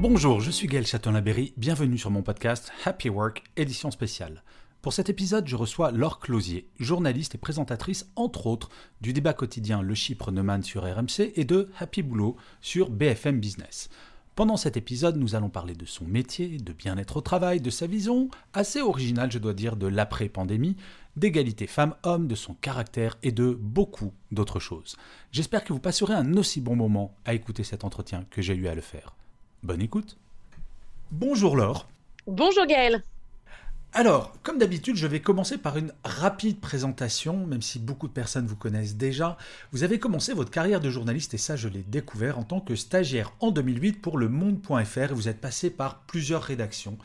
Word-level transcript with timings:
Bonjour, 0.00 0.40
je 0.40 0.52
suis 0.52 0.68
Gaël 0.68 0.86
Châtelain-Berry, 0.86 1.54
bienvenue 1.56 1.98
sur 1.98 2.12
mon 2.12 2.22
podcast 2.22 2.70
Happy 2.84 3.08
Work, 3.08 3.42
édition 3.56 3.90
spéciale. 3.90 4.44
Pour 4.80 4.92
cet 4.92 5.08
épisode, 5.08 5.48
je 5.48 5.56
reçois 5.56 5.90
Laure 5.90 6.20
Closier, 6.20 6.68
journaliste 6.78 7.34
et 7.34 7.38
présentatrice, 7.38 8.08
entre 8.14 8.46
autres, 8.46 8.70
du 9.00 9.12
débat 9.12 9.32
quotidien 9.32 9.82
Le 9.82 9.96
Chypre 9.96 10.30
Neumann 10.30 10.62
sur 10.62 10.84
RMC 10.84 11.32
et 11.34 11.44
de 11.44 11.68
Happy 11.80 12.02
Boulot 12.02 12.36
sur 12.60 12.90
BFM 12.90 13.40
Business. 13.40 13.88
Pendant 14.36 14.56
cet 14.56 14.76
épisode, 14.76 15.16
nous 15.16 15.34
allons 15.34 15.50
parler 15.50 15.74
de 15.74 15.84
son 15.84 16.04
métier, 16.04 16.58
de 16.58 16.72
bien-être 16.72 17.16
au 17.16 17.20
travail, 17.20 17.60
de 17.60 17.70
sa 17.70 17.88
vision, 17.88 18.30
assez 18.52 18.80
originale 18.80 19.32
je 19.32 19.40
dois 19.40 19.52
dire, 19.52 19.74
de 19.74 19.88
l'après-pandémie, 19.88 20.76
d'égalité 21.16 21.66
femmes-hommes, 21.66 22.28
de 22.28 22.36
son 22.36 22.54
caractère 22.54 23.18
et 23.24 23.32
de 23.32 23.50
beaucoup 23.50 24.12
d'autres 24.30 24.60
choses. 24.60 24.96
J'espère 25.32 25.64
que 25.64 25.72
vous 25.72 25.80
passerez 25.80 26.14
un 26.14 26.36
aussi 26.36 26.60
bon 26.60 26.76
moment 26.76 27.16
à 27.24 27.34
écouter 27.34 27.64
cet 27.64 27.82
entretien 27.82 28.26
que 28.30 28.42
j'ai 28.42 28.54
eu 28.54 28.68
à 28.68 28.76
le 28.76 28.80
faire. 28.80 29.17
Bonne 29.62 29.82
écoute. 29.82 30.16
Bonjour 31.10 31.56
Laure. 31.56 31.88
Bonjour 32.26 32.66
Gaël. 32.66 33.02
Alors, 33.92 34.34
comme 34.42 34.58
d'habitude, 34.58 34.96
je 34.96 35.06
vais 35.06 35.20
commencer 35.20 35.58
par 35.58 35.78
une 35.78 35.92
rapide 36.04 36.60
présentation, 36.60 37.46
même 37.46 37.62
si 37.62 37.78
beaucoup 37.78 38.06
de 38.06 38.12
personnes 38.12 38.46
vous 38.46 38.54
connaissent 38.54 38.96
déjà. 38.96 39.38
Vous 39.72 39.82
avez 39.82 39.98
commencé 39.98 40.34
votre 40.34 40.50
carrière 40.50 40.80
de 40.80 40.90
journaliste, 40.90 41.34
et 41.34 41.38
ça 41.38 41.56
je 41.56 41.68
l'ai 41.68 41.82
découvert 41.82 42.38
en 42.38 42.44
tant 42.44 42.60
que 42.60 42.76
stagiaire 42.76 43.32
en 43.40 43.50
2008 43.50 44.00
pour 44.00 44.18
le 44.18 44.28
monde.fr, 44.28 44.98
et 44.98 45.14
vous 45.14 45.28
êtes 45.28 45.40
passé 45.40 45.70
par 45.70 46.02
plusieurs 46.02 46.42
rédactions. 46.42 46.98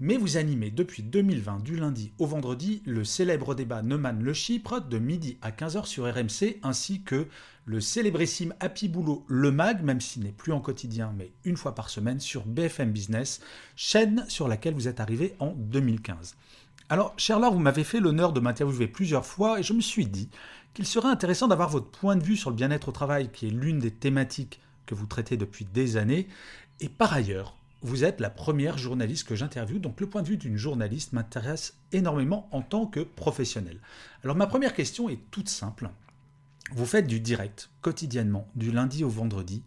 Mais 0.00 0.16
vous 0.16 0.36
animez 0.36 0.72
depuis 0.72 1.04
2020, 1.04 1.62
du 1.62 1.76
lundi 1.76 2.12
au 2.18 2.26
vendredi, 2.26 2.82
le 2.84 3.04
célèbre 3.04 3.54
débat 3.54 3.80
Neumann-Le 3.82 4.32
Chypre 4.32 4.80
de 4.80 4.98
midi 4.98 5.38
à 5.40 5.52
15h 5.52 5.86
sur 5.86 6.12
RMC, 6.12 6.58
ainsi 6.64 7.02
que 7.02 7.28
le 7.64 7.80
célébrissime 7.80 8.54
Happy 8.58 8.88
Boulot 8.88 9.24
Le 9.28 9.52
Mag, 9.52 9.84
même 9.84 10.00
s'il 10.00 10.24
n'est 10.24 10.32
plus 10.32 10.50
en 10.50 10.60
quotidien, 10.60 11.14
mais 11.16 11.30
une 11.44 11.56
fois 11.56 11.76
par 11.76 11.90
semaine 11.90 12.18
sur 12.18 12.44
BFM 12.44 12.90
Business, 12.90 13.40
chaîne 13.76 14.24
sur 14.26 14.48
laquelle 14.48 14.74
vous 14.74 14.88
êtes 14.88 14.98
arrivé 14.98 15.36
en 15.38 15.52
2015. 15.52 16.34
Alors, 16.88 17.14
cher 17.16 17.38
Laure, 17.38 17.52
vous 17.52 17.60
m'avez 17.60 17.84
fait 17.84 18.00
l'honneur 18.00 18.32
de 18.32 18.40
m'interviewer 18.40 18.88
plusieurs 18.88 19.24
fois 19.24 19.60
et 19.60 19.62
je 19.62 19.74
me 19.74 19.80
suis 19.80 20.06
dit 20.06 20.28
qu'il 20.74 20.86
serait 20.86 21.08
intéressant 21.08 21.46
d'avoir 21.46 21.70
votre 21.70 21.92
point 21.92 22.16
de 22.16 22.24
vue 22.24 22.36
sur 22.36 22.50
le 22.50 22.56
bien-être 22.56 22.88
au 22.88 22.92
travail, 22.92 23.30
qui 23.32 23.46
est 23.46 23.50
l'une 23.50 23.78
des 23.78 23.92
thématiques 23.92 24.60
que 24.86 24.96
vous 24.96 25.06
traitez 25.06 25.36
depuis 25.36 25.64
des 25.64 25.96
années. 25.96 26.26
Et 26.80 26.88
par 26.88 27.12
ailleurs, 27.12 27.56
vous 27.84 28.02
êtes 28.02 28.18
la 28.18 28.30
première 28.30 28.78
journaliste 28.78 29.28
que 29.28 29.36
j'interviewe, 29.36 29.78
donc 29.78 30.00
le 30.00 30.08
point 30.08 30.22
de 30.22 30.28
vue 30.28 30.38
d'une 30.38 30.56
journaliste 30.56 31.12
m'intéresse 31.12 31.76
énormément 31.92 32.48
en 32.50 32.62
tant 32.62 32.86
que 32.86 33.00
professionnel. 33.00 33.78
Alors 34.24 34.36
ma 34.36 34.46
première 34.46 34.72
question 34.72 35.10
est 35.10 35.20
toute 35.30 35.50
simple. 35.50 35.90
Vous 36.72 36.86
faites 36.86 37.06
du 37.06 37.20
direct 37.20 37.68
quotidiennement, 37.82 38.48
du 38.54 38.72
lundi 38.72 39.04
au 39.04 39.10
vendredi. 39.10 39.62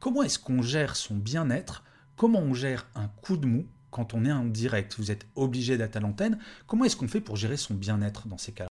Comment 0.00 0.22
est-ce 0.22 0.38
qu'on 0.38 0.60
gère 0.60 0.96
son 0.96 1.16
bien-être? 1.16 1.82
Comment 2.14 2.40
on 2.40 2.52
gère 2.52 2.88
un 2.94 3.08
coup 3.08 3.38
de 3.38 3.46
mou 3.46 3.66
quand 3.90 4.12
on 4.12 4.26
est 4.26 4.32
en 4.32 4.44
direct? 4.44 4.96
Vous 4.98 5.10
êtes 5.10 5.26
obligé 5.34 5.78
d'être 5.78 5.96
à 5.96 6.00
l'antenne. 6.00 6.38
Comment 6.66 6.84
est-ce 6.84 6.96
qu'on 6.96 7.08
fait 7.08 7.22
pour 7.22 7.36
gérer 7.36 7.56
son 7.56 7.72
bien-être 7.72 8.28
dans 8.28 8.36
ces 8.36 8.52
cas-là? 8.52 8.71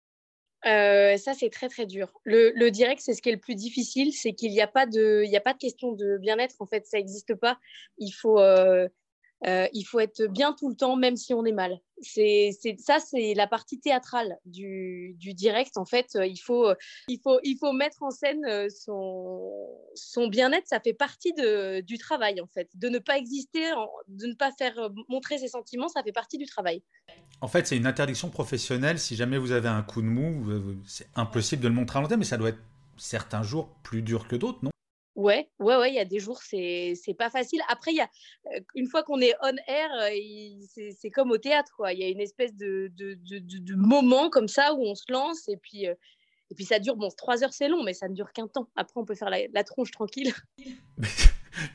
Euh, 1.11 1.17
ça, 1.17 1.35
c'est 1.35 1.51
très 1.51 1.69
très 1.69 1.87
dur. 1.87 2.13
Le, 2.25 2.71
direct, 2.71 3.01
c'est 3.05 3.15
ce 3.15 3.23
qui 3.23 3.29
est 3.29 3.33
le 3.33 3.39
plus 3.39 3.55
difficile, 3.55 4.13
c'est 4.13 4.33
qu'il 4.33 4.51
n'y 4.53 4.61
a, 4.61 4.67
pas 4.67 4.87
de- 4.87 5.25
a 5.35 5.41
pas 5.41 5.53
de 5.53 5.59
question 5.59 5.93
de 5.93 6.19
bien-être. 6.19 6.57
En 6.61 6.67
fait, 6.67 6.87
ça 6.87 6.99
n'existe 6.99 7.35
pas. 7.35 7.59
Il 7.99 8.11
faut, 8.13 8.39
euh, 8.39 8.89
euh, 9.47 9.67
il 9.73 9.85
faut 9.85 10.01
être 10.01 10.27
bien 10.27 10.53
tout 10.53 10.69
le 10.69 10.77
temps, 10.77 10.97
même 10.97 11.17
si 11.17 11.33
on 11.33 11.45
est 11.45 11.53
mal. 11.53 11.81
C'est, 12.03 12.53
ça, 12.79 12.99
c'est 12.99 13.35
la 13.35 13.47
partie 13.47 13.79
théâtrale 13.79 14.39
du, 14.45 15.17
direct. 15.19 15.77
En 15.77 15.85
fait, 15.85 16.17
Euh, 16.17 16.27
il 16.27 16.39
faut, 16.39 17.73
mettre 17.73 18.03
en 18.03 18.11
scène 18.11 18.45
euh, 18.47 18.69
son, 19.95 20.29
bien-être. 20.29 20.67
Ça 20.67 20.81
fait 20.81 20.95
partie 20.95 21.33
du 21.83 21.99
travail, 21.99 22.41
en 22.41 22.47
fait. 22.47 22.69
De 22.75 22.89
ne 22.89 22.99
pas 22.99 23.19
exister, 23.19 23.71
de 24.09 24.27
ne 24.27 24.35
pas 24.35 24.51
faire 24.53 24.91
montrer 25.09 25.39
ses 25.39 25.49
sentiments, 25.49 25.89
ça 25.89 26.03
fait 26.03 26.13
partie 26.13 26.39
du 26.39 26.47
travail. 26.47 26.83
En 27.41 27.49
fait, 27.49 27.67
c'est 27.67 27.77
une 27.77 27.87
interdiction 27.87 28.29
professionnelle. 28.29 28.99
Si 28.99 29.17
jamais 29.17 29.39
vous 29.39 29.53
avez 29.53 29.69
un 29.69 29.83
coup 29.83 30.03
de 30.03 30.07
mou, 30.07 30.47
c'est 30.87 31.09
impossible 31.15 31.63
de 31.63 31.69
le 31.69 31.75
montrer 31.75 31.99
à 31.99 32.03
l'antenne, 32.03 32.19
mais 32.19 32.25
ça 32.25 32.37
doit 32.37 32.51
être 32.51 32.63
certains 32.97 33.43
jours 33.43 33.69
plus 33.83 34.03
dur 34.03 34.29
que 34.29 34.37
d'autres, 34.37 34.59
non? 34.63 34.71
Ouais, 35.21 35.51
ouais, 35.59 35.77
ouais, 35.77 35.91
il 35.91 35.95
y 35.97 35.99
a 35.99 36.07
des 36.07 36.19
jours, 36.19 36.41
c'est 36.43 36.95
pas 37.19 37.29
facile. 37.29 37.61
Après, 37.69 37.93
y 37.97 38.01
a, 38.01 38.09
euh, 38.55 38.61
une 38.75 38.87
fois 38.87 39.03
qu'on 39.03 39.21
est 39.21 39.35
on 39.43 39.55
air, 39.67 39.91
euh, 40.01 40.89
c'est 40.99 41.11
comme 41.11 41.31
au 41.31 41.37
théâtre, 41.37 41.73
quoi. 41.77 41.93
Il 41.93 41.99
y 42.01 42.05
a 42.05 42.09
une 42.09 42.21
espèce 42.21 42.55
de, 42.57 42.91
de, 42.97 43.15
de, 43.29 43.39
de- 43.39 43.59
de 43.59 43.75
moment 43.75 44.31
comme 44.31 44.49
ça 44.49 44.73
où 44.75 44.83
on 44.83 44.95
se 44.95 45.05
lance 45.13 45.47
et 45.49 45.59
puis, 45.59 45.87
euh, 45.87 45.95
et 46.51 46.55
puis 46.55 46.65
ça 46.65 46.79
dure, 46.79 46.97
bon, 46.97 47.11
trois 47.17 47.45
heures 47.45 47.53
c'est 47.53 47.69
long, 47.69 47.83
mais 47.83 47.93
ça 47.93 48.09
ne 48.09 48.15
dure 48.15 48.33
qu'un 48.33 48.49
temps. 48.49 48.71
Après, 48.77 48.95
on 48.99 49.05
peut 49.05 49.15
faire 49.15 49.29
la, 49.29 49.41
la 49.53 49.63
tronche 49.63 49.91
tranquille. 49.91 50.33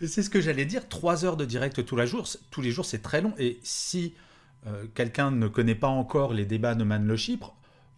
C'est 0.02 0.24
ce 0.24 0.30
que 0.30 0.42
j'allais 0.42 0.66
dire. 0.66 0.88
Trois 0.90 1.26
heures 1.26 1.38
de 1.38 1.46
direct 1.46 1.86
tous 1.86 1.96
jours, 2.08 2.28
c'est- 2.28 2.40
tous 2.50 2.62
les 2.62 2.72
jours, 2.72 2.86
c'est 2.86 3.02
très 3.04 3.22
long. 3.22 3.34
Et 3.38 3.60
si 3.62 4.16
quelqu'un 4.96 5.30
ne 5.32 5.48
connaît 5.48 5.76
pas 5.76 5.90
encore 5.90 6.34
les 6.34 6.46
débats 6.46 6.74
Neumann-Le 6.74 7.16
Chypre, 7.16 7.56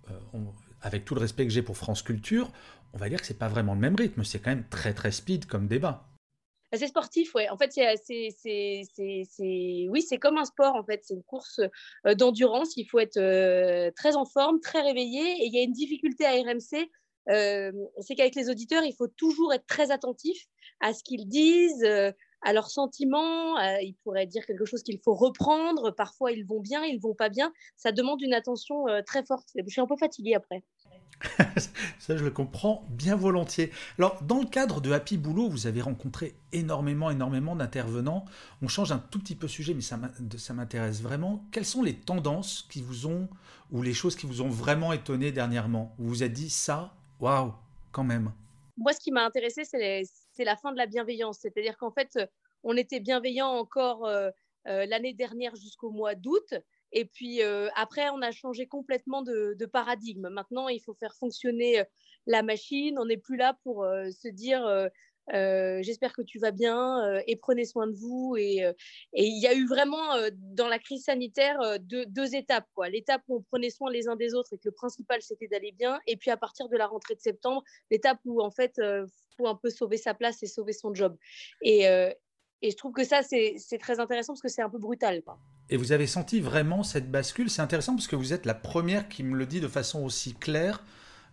euh, 0.10 0.20
on- 0.34 0.54
avec 0.82 1.06
tout 1.06 1.16
le 1.16 1.22
respect 1.22 1.46
que 1.46 1.52
j'ai 1.52 1.62
pour 1.62 1.78
France 1.78 2.02
Culture, 2.02 2.52
on 2.94 2.98
va 2.98 3.10
dire 3.10 3.20
que 3.20 3.26
c'est 3.26 3.38
pas 3.38 3.48
vraiment 3.48 3.74
le 3.74 3.80
même 3.80 3.96
rythme. 3.96 4.24
C'est 4.24 4.40
quand 4.40 4.52
même 4.52 4.68
très 4.70 4.94
très 4.94 5.12
speed 5.12 5.46
comme 5.46 5.68
débat. 5.68 6.08
C'est 6.74 6.88
sportif, 6.88 7.34
ouais. 7.34 7.48
En 7.50 7.58
fait, 7.58 7.72
c'est, 7.72 7.96
c'est, 8.04 9.88
oui, 9.90 10.02
c'est 10.02 10.18
comme 10.18 10.38
un 10.38 10.44
sport, 10.44 10.76
en 10.76 10.84
fait. 10.84 11.00
C'est 11.04 11.14
une 11.14 11.24
course 11.24 11.62
euh, 12.06 12.14
d'endurance. 12.14 12.76
Il 12.76 12.86
faut 12.86 13.00
être 13.00 13.18
euh, 13.18 13.90
très 13.96 14.18
en 14.18 14.26
forme, 14.26 14.60
très 14.60 14.82
réveillé. 14.82 15.22
Et 15.22 15.46
il 15.46 15.54
y 15.54 15.60
a 15.60 15.64
une 15.64 15.72
difficulté 15.72 16.26
à 16.26 16.32
RMC, 16.32 16.90
euh, 17.30 17.72
c'est 18.00 18.16
qu'avec 18.16 18.36
les 18.36 18.50
auditeurs, 18.50 18.84
il 18.84 18.94
faut 18.94 19.08
toujours 19.08 19.54
être 19.54 19.66
très 19.68 19.92
attentif 19.92 20.46
à 20.80 20.94
ce 20.94 21.04
qu'ils 21.04 21.28
disent, 21.28 21.84
euh, 21.84 22.12
à 22.48 22.54
leurs 22.54 22.70
sentiments. 22.70 23.58
euh, 23.60 23.82
ils 23.82 23.96
pourraient 24.04 24.26
dire 24.26 24.46
quelque 24.46 24.66
chose 24.66 24.82
qu'il 24.84 25.00
faut 25.00 25.14
reprendre. 25.14 25.92
Parfois, 25.92 26.32
ils 26.32 26.46
vont 26.46 26.62
bien, 26.62 26.84
ils 26.86 27.00
vont 27.00 27.14
pas 27.14 27.30
bien. 27.30 27.52
Ça 27.76 27.92
demande 27.92 28.22
une 28.22 28.34
attention 28.34 28.88
euh, 28.88 29.02
très 29.06 29.24
forte. 29.26 29.50
Je 29.56 29.70
suis 29.70 29.82
un 29.82 29.86
peu 29.86 29.98
fatiguée 29.98 30.34
après. 30.36 30.64
Ça, 32.00 32.16
je 32.16 32.24
le 32.24 32.30
comprends 32.32 32.86
bien 32.90 33.16
volontiers. 33.16 33.72
Alors, 33.98 34.22
dans 34.24 34.40
le 34.40 34.46
cadre 34.46 34.82
de 34.82 34.92
Happy 34.92 35.18
Boulot, 35.18 35.50
vous 35.50 35.66
avez 35.68 35.82
rencontré 35.82 36.36
énormément, 36.54 37.10
énormément 37.10 37.56
d'intervenants. 37.56 38.24
On 38.62 38.68
change 38.68 38.92
un 38.92 39.00
tout 39.00 39.20
petit 39.20 39.36
peu 39.36 39.48
de 39.48 39.52
sujet, 39.52 39.74
mais 39.74 39.82
ça 39.82 40.54
m'intéresse 40.54 41.02
vraiment. 41.02 41.44
Quelles 41.52 41.66
sont 41.66 41.82
les 41.84 41.96
tendances 41.96 42.68
qui 42.70 42.82
vous 42.84 43.08
ont, 43.08 43.28
ou 43.72 43.82
les 43.82 43.94
choses 43.96 44.16
qui 44.16 44.28
vous 44.28 44.42
ont 44.42 44.50
vraiment 44.50 44.94
étonné 44.94 45.32
dernièrement? 45.32 45.94
Vous 45.98 46.08
vous 46.08 46.24
êtes 46.24 46.34
dit 46.34 46.50
ça, 46.52 46.94
waouh, 47.20 47.52
quand 47.92 48.04
même. 48.04 48.32
moi, 48.78 48.94
ce 48.94 49.00
qui 49.00 49.12
m'a 49.12 49.26
intéressé, 49.26 49.64
c'est 49.66 49.80
les- 49.80 50.06
c'est 50.38 50.44
la 50.44 50.56
fin 50.56 50.72
de 50.72 50.78
la 50.78 50.86
bienveillance. 50.86 51.40
C'est-à-dire 51.42 51.78
qu'en 51.78 51.92
fait, 51.92 52.16
euh, 52.16 52.28
on 52.64 52.78
était 52.78 53.00
bienveillant 53.00 53.50
encore 53.50 54.06
euh, 54.06 54.30
euh, 54.68 54.86
l'année 54.86 55.14
dernière 55.14 55.56
jusqu'au 55.56 55.90
mois 55.90 56.16
d'août. 56.16 56.54
Et 56.94 57.04
puis 57.04 57.42
après, 57.76 58.10
on 58.12 58.22
a 58.22 58.32
changé 58.32 58.66
complètement 58.66 59.22
de, 59.22 59.66
paradigme. 59.66 60.30
Maintenant, 60.30 60.70
il 60.70 60.80
faut 60.80 60.94
faire 60.94 61.14
fonctionner 61.16 61.84
la 62.28 62.44
machine. 62.44 62.98
On 62.98 63.04
n'est 63.04 63.18
plus 63.18 63.36
là 63.36 63.58
pour 63.66 63.84
se 63.84 64.30
dire 64.30 64.66
euh, 65.34 65.80
j'espère 65.82 66.14
que 66.14 66.22
tu 66.22 66.40
vas 66.40 66.52
bien 66.52 67.04
euh, 67.04 67.22
et 67.28 67.36
prenez 67.36 67.66
soin 67.66 67.88
de 67.88 67.94
vous. 67.94 68.36
Et 68.38 68.64
euh, 68.64 68.74
il 69.14 69.42
y 69.42 69.48
a 69.48 69.54
eu 69.54 69.68
vraiment 69.68 69.98
dans 70.32 70.68
la 70.68 70.80
crise 70.80 71.04
sanitaire 71.04 71.58
deux, 71.80 72.36
étapes. 72.36 72.68
L'étape 72.90 73.22
où 73.28 73.38
on 73.38 73.42
prenait 73.42 73.70
soin 73.70 73.92
les 73.92 74.08
uns 74.08 74.16
des 74.16 74.34
autres 74.34 74.54
et 74.54 74.58
que 74.58 74.66
le 74.66 74.72
principal 74.72 75.22
c'était 75.22 75.48
d'aller 75.48 75.72
bien. 75.72 76.00
Et 76.08 76.18
puis 76.18 76.32
à 76.32 76.38
partir 76.38 76.70
de 76.70 76.78
la 76.78 76.88
rentrée 76.88 77.16
de 77.16 77.22
septembre, 77.22 77.64
l'étape 77.92 78.20
où 78.26 78.42
en 78.42 78.52
fait 78.52 78.82
faut 79.38 79.48
un 79.48 79.56
peu 79.56 79.70
sauver 79.70 79.98
sa 79.98 80.14
place 80.14 80.42
et 80.44 80.48
sauver 80.48 80.74
son 80.74 80.94
job. 80.94 81.16
Et, 81.62 81.84
je 82.64 82.76
trouve 82.76 82.92
que 82.92 83.04
ça 83.04 83.22
c'est 83.22 83.78
très 83.80 84.00
intéressant 84.00 84.34
parce 84.34 84.42
que 84.42 84.50
c'est 84.50 84.64
un 84.64 84.70
peu 84.70 84.80
brutal. 84.80 85.22
Et 85.70 85.78
vous 85.78 85.92
avez 85.92 86.08
senti 86.08 86.40
vraiment 86.40 86.84
cette 86.84 87.12
bascule? 87.12 87.50
C'est 87.50 87.62
intéressant 87.62 87.96
parce 87.96 88.08
que 88.08 88.16
vous 88.16 88.34
êtes 88.34 88.46
la 88.46 88.56
première 88.56 89.10
qui 89.10 89.24
me 89.24 89.36
le 89.36 89.46
dit 89.46 89.60
de 89.60 89.68
façon 89.68 90.04
aussi 90.04 90.34
claire. 90.34 90.84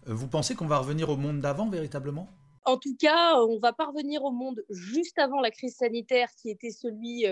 Vous 0.06 0.28
pensez 0.28 0.54
qu'on 0.54 0.66
va 0.66 0.78
revenir 0.78 1.08
au 1.08 1.16
monde 1.16 1.40
d'avant 1.40 1.70
véritablement? 1.70 2.28
En 2.64 2.78
tout 2.78 2.96
cas, 2.96 3.40
on 3.42 3.58
va 3.58 3.72
parvenir 3.72 4.24
au 4.24 4.30
monde 4.30 4.64
juste 4.70 5.18
avant 5.18 5.40
la 5.40 5.50
crise 5.50 5.76
sanitaire 5.76 6.28
qui 6.40 6.50
était 6.50 6.70
celui 6.70 7.26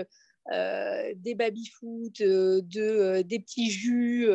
euh, 0.51 1.13
des 1.15 1.35
baby-foot, 1.35 2.21
de, 2.21 3.21
des 3.21 3.39
petits 3.39 3.71
jus, 3.71 4.27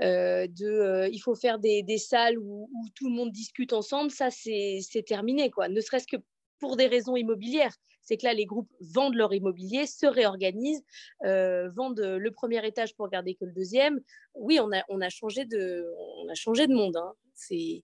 de, 0.00 1.08
il 1.10 1.18
faut 1.18 1.34
faire 1.34 1.58
des, 1.58 1.98
salles 1.98 2.38
où, 2.38 2.68
tout 2.94 3.08
le 3.08 3.14
monde 3.14 3.32
discute 3.32 3.72
ensemble, 3.72 4.10
ça 4.10 4.28
c'est 4.30 5.04
terminé, 5.06 5.50
quoi. 5.50 5.68
ne 5.68 5.80
serait-ce 5.80 6.06
que 6.06 6.22
pour 6.58 6.76
des 6.76 6.86
raisons 6.86 7.16
immobilières 7.16 7.74
c'est 8.04 8.18
que 8.18 8.24
là, 8.24 8.34
les 8.34 8.46
groupes 8.46 8.70
vendent 8.80 9.14
leur 9.14 9.32
immobilier, 9.32 9.86
se 9.86 10.06
réorganisent, 10.06 10.84
euh, 11.24 11.70
vendent 11.70 12.00
le 12.00 12.30
premier 12.30 12.64
étage 12.66 12.94
pour 12.94 13.08
garder 13.08 13.34
que 13.34 13.44
le 13.44 13.52
deuxième. 13.52 14.00
Oui, 14.34 14.60
on 14.60 14.72
a, 14.72 14.82
on 14.88 15.00
a, 15.00 15.08
changé, 15.08 15.44
de, 15.46 15.86
on 16.22 16.28
a 16.28 16.34
changé 16.34 16.66
de 16.66 16.74
monde. 16.74 16.96
Hein. 16.96 17.12
C'est... 17.34 17.82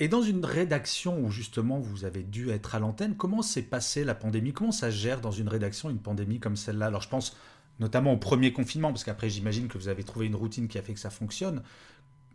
Et 0.00 0.06
dans 0.06 0.22
une 0.22 0.44
rédaction 0.44 1.20
où 1.20 1.30
justement 1.30 1.80
vous 1.80 2.04
avez 2.04 2.22
dû 2.22 2.50
être 2.50 2.76
à 2.76 2.78
l'antenne, 2.78 3.16
comment 3.16 3.42
s'est 3.42 3.62
passée 3.62 4.04
la 4.04 4.14
pandémie? 4.14 4.52
Comment 4.52 4.70
ça 4.70 4.90
gère 4.90 5.20
dans 5.20 5.32
une 5.32 5.48
rédaction 5.48 5.90
une 5.90 5.98
pandémie 5.98 6.38
comme 6.38 6.56
celle-là? 6.56 6.86
Alors 6.86 7.02
je 7.02 7.08
pense 7.08 7.36
notamment 7.80 8.12
au 8.12 8.16
premier 8.16 8.52
confinement, 8.52 8.88
parce 8.88 9.04
qu'après 9.04 9.28
j'imagine 9.28 9.68
que 9.68 9.78
vous 9.78 9.88
avez 9.88 10.04
trouvé 10.04 10.26
une 10.26 10.36
routine 10.36 10.68
qui 10.68 10.78
a 10.78 10.82
fait 10.82 10.94
que 10.94 11.00
ça 11.00 11.10
fonctionne. 11.10 11.62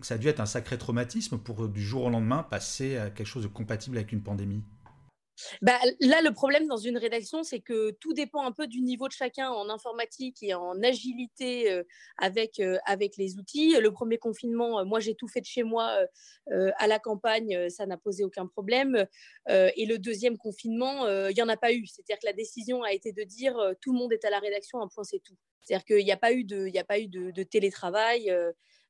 Ça 0.02 0.16
a 0.16 0.18
dû 0.18 0.28
être 0.28 0.42
un 0.42 0.46
sacré 0.46 0.78
traumatisme 0.78 1.38
pour 1.38 1.70
du 1.70 1.82
jour 1.82 2.06
au 2.06 2.10
lendemain 2.10 2.44
passer 2.44 2.98
à 2.98 3.10
quelque 3.10 3.28
chose 3.28 3.44
de 3.44 3.48
compatible 3.48 3.98
avec 3.98 4.12
une 4.12 4.22
pandémie. 4.22 4.64
Bah, 5.62 5.80
là, 6.00 6.22
le 6.22 6.32
problème 6.32 6.68
dans 6.68 6.78
une 6.78 6.98
rédaction, 6.98 7.44
c'est 7.44 7.60
que 7.60 7.92
tout 8.00 8.14
dépend 8.14 8.44
un 8.46 8.52
peu 8.52 8.68
du 8.68 8.82
niveau 8.82 9.08
de 9.08 9.14
chacun 9.14 9.50
en 9.50 9.70
informatique 9.70 10.44
et 10.44 10.54
en 10.54 10.82
agilité 10.84 11.72
euh, 11.72 11.84
avec, 12.18 12.60
euh, 12.60 12.78
avec 12.86 13.18
les 13.18 13.38
outils. 13.38 13.76
Le 13.80 13.92
premier 13.92 14.18
confinement, 14.18 14.80
euh, 14.80 14.86
moi, 14.86 15.00
j'ai 15.00 15.16
tout 15.16 15.28
fait 15.28 15.42
de 15.42 15.46
chez 15.46 15.64
moi 15.64 15.98
à 16.78 16.88
la 16.88 17.00
campagne, 17.00 17.70
ça 17.70 17.86
n'a 17.86 17.98
posé 17.98 18.24
aucun 18.24 18.48
problème. 18.48 19.08
et 19.50 19.86
le 19.86 19.98
deuxième 19.98 20.38
confinement, 20.38 21.08
il 21.30 21.34
n'y 21.34 21.42
en 21.42 21.50
a 21.50 21.58
pas 21.58 21.74
eu. 21.74 21.86
C'est-à-dire 21.88 22.20
que 22.20 22.26
la 22.26 22.34
décision 22.34 22.84
a 22.84 22.92
été 22.92 23.14
de 23.14 23.24
dire 23.24 23.56
tout 23.82 23.94
le 23.94 24.00
monde 24.00 24.14
est 24.14 24.26
à 24.26 24.30
la 24.30 24.40
rédaction, 24.40 24.82
un 24.82 24.88
point, 24.88 25.04
c'est 25.04 25.20
tout. 25.20 25.36
C'est-à-dire 25.62 25.86
qu'il 25.86 26.04
n'y 26.04 26.12
a 26.12 26.18
pas 26.18 26.34
eu 26.34 26.44
de, 26.44 26.68
il 26.68 26.78
a 26.78 26.84
pas 26.84 27.00
eu 27.00 27.08
de, 27.08 27.44
télétravail. 27.44 28.32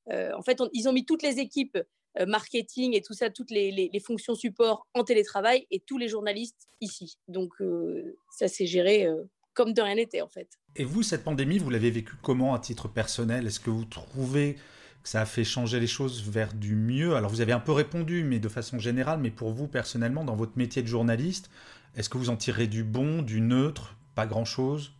En 0.09 0.41
fait, 0.41 0.61
ils 0.73 0.87
ont 0.87 0.93
mis 0.93 1.05
toutes 1.05 1.23
les 1.23 1.39
équipes 1.39 1.77
euh, 2.19 2.27
marketing 2.27 2.93
et 2.93 3.01
tout 3.01 3.13
ça, 3.13 3.31
toutes 3.31 3.49
les, 3.49 3.89
fonctions 4.05 4.35
support 4.35 4.85
en 4.93 5.03
télétravail 5.03 5.65
et 5.71 5.79
tous 5.79 5.97
les 5.97 6.07
journalistes 6.07 6.67
ici. 6.79 7.17
Donc 7.27 7.53
euh, 7.59 8.15
ça 8.29 8.47
s'est 8.47 8.67
géré 8.67 9.07
euh, 9.07 9.23
comme 9.55 9.73
de 9.73 9.81
rien 9.81 9.95
n'était 9.95 10.21
en 10.21 10.27
fait. 10.27 10.47
Et 10.75 10.83
vous, 10.83 11.01
cette 11.01 11.23
pandémie, 11.23 11.57
vous 11.57 11.71
l'avez 11.71 11.89
vécue 11.89 12.15
comment 12.21 12.53
à 12.53 12.59
titre 12.59 12.87
personnel? 12.87 13.47
Est-ce 13.47 13.59
que 13.59 13.71
vous 13.71 13.85
trouvez 13.85 14.57
que 15.01 15.09
ça 15.09 15.21
a 15.21 15.25
fait 15.25 15.43
changer 15.43 15.79
les 15.79 15.87
choses 15.87 16.21
vers 16.29 16.53
du 16.53 16.75
mieux? 16.75 17.15
Alors 17.15 17.31
vous 17.31 17.41
avez 17.41 17.51
un 17.51 17.59
peu 17.59 17.71
répondu, 17.71 18.23
mais 18.23 18.39
de 18.39 18.49
façon 18.49 18.77
générale, 18.77 19.19
mais 19.19 19.31
pour 19.31 19.51
vous 19.51 19.67
personnellement, 19.67 20.23
dans 20.23 20.35
votre 20.35 20.55
métier 20.55 20.83
de 20.83 20.87
journaliste, 20.87 21.49
est-ce 21.95 22.09
que 22.09 22.19
vous 22.19 22.29
en 22.29 22.37
tirez 22.37 22.67
du 22.67 22.83
bon, 22.83 23.23
du 23.23 23.41
neutre? 23.41 23.97
Pas 24.13 24.27
grand-chose? 24.27 24.93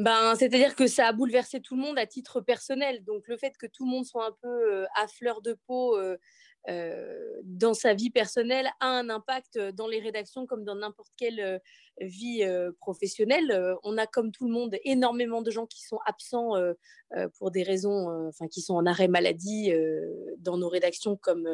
Ben, 0.00 0.34
c'est-à-dire 0.34 0.74
que 0.76 0.86
ça 0.86 1.08
a 1.08 1.12
bouleversé 1.12 1.60
tout 1.60 1.76
le 1.76 1.82
monde 1.82 1.98
à 1.98 2.06
titre 2.06 2.40
personnel. 2.40 3.04
Donc 3.04 3.28
le 3.28 3.36
fait 3.36 3.54
que 3.58 3.66
tout 3.66 3.84
le 3.84 3.90
monde 3.90 4.06
soit 4.06 4.26
un 4.26 4.34
peu 4.40 4.48
euh, 4.48 4.86
à 4.94 5.06
fleur 5.06 5.42
de 5.42 5.58
peau 5.66 5.94
euh, 5.98 6.16
euh, 6.68 7.40
dans 7.44 7.74
sa 7.74 7.92
vie 7.92 8.08
personnelle 8.08 8.70
a 8.80 8.86
un 8.86 9.10
impact 9.10 9.58
dans 9.58 9.86
les 9.86 10.00
rédactions 10.00 10.46
comme 10.46 10.64
dans 10.64 10.74
n'importe 10.74 11.12
quelle 11.18 11.60
vie 12.00 12.42
professionnelle. 12.80 13.76
on 13.82 13.98
a 13.98 14.06
comme 14.06 14.30
tout 14.30 14.46
le 14.46 14.52
monde 14.52 14.76
énormément 14.84 15.42
de 15.42 15.50
gens 15.50 15.66
qui 15.66 15.82
sont 15.82 15.98
absents 16.06 16.52
pour 17.38 17.50
des 17.50 17.62
raisons, 17.62 18.28
enfin 18.28 18.46
qui 18.46 18.60
sont 18.60 18.74
en 18.74 18.84
arrêt 18.84 19.08
maladie 19.08 19.72
dans 20.36 20.58
nos 20.58 20.68
rédactions 20.68 21.16
comme, 21.16 21.48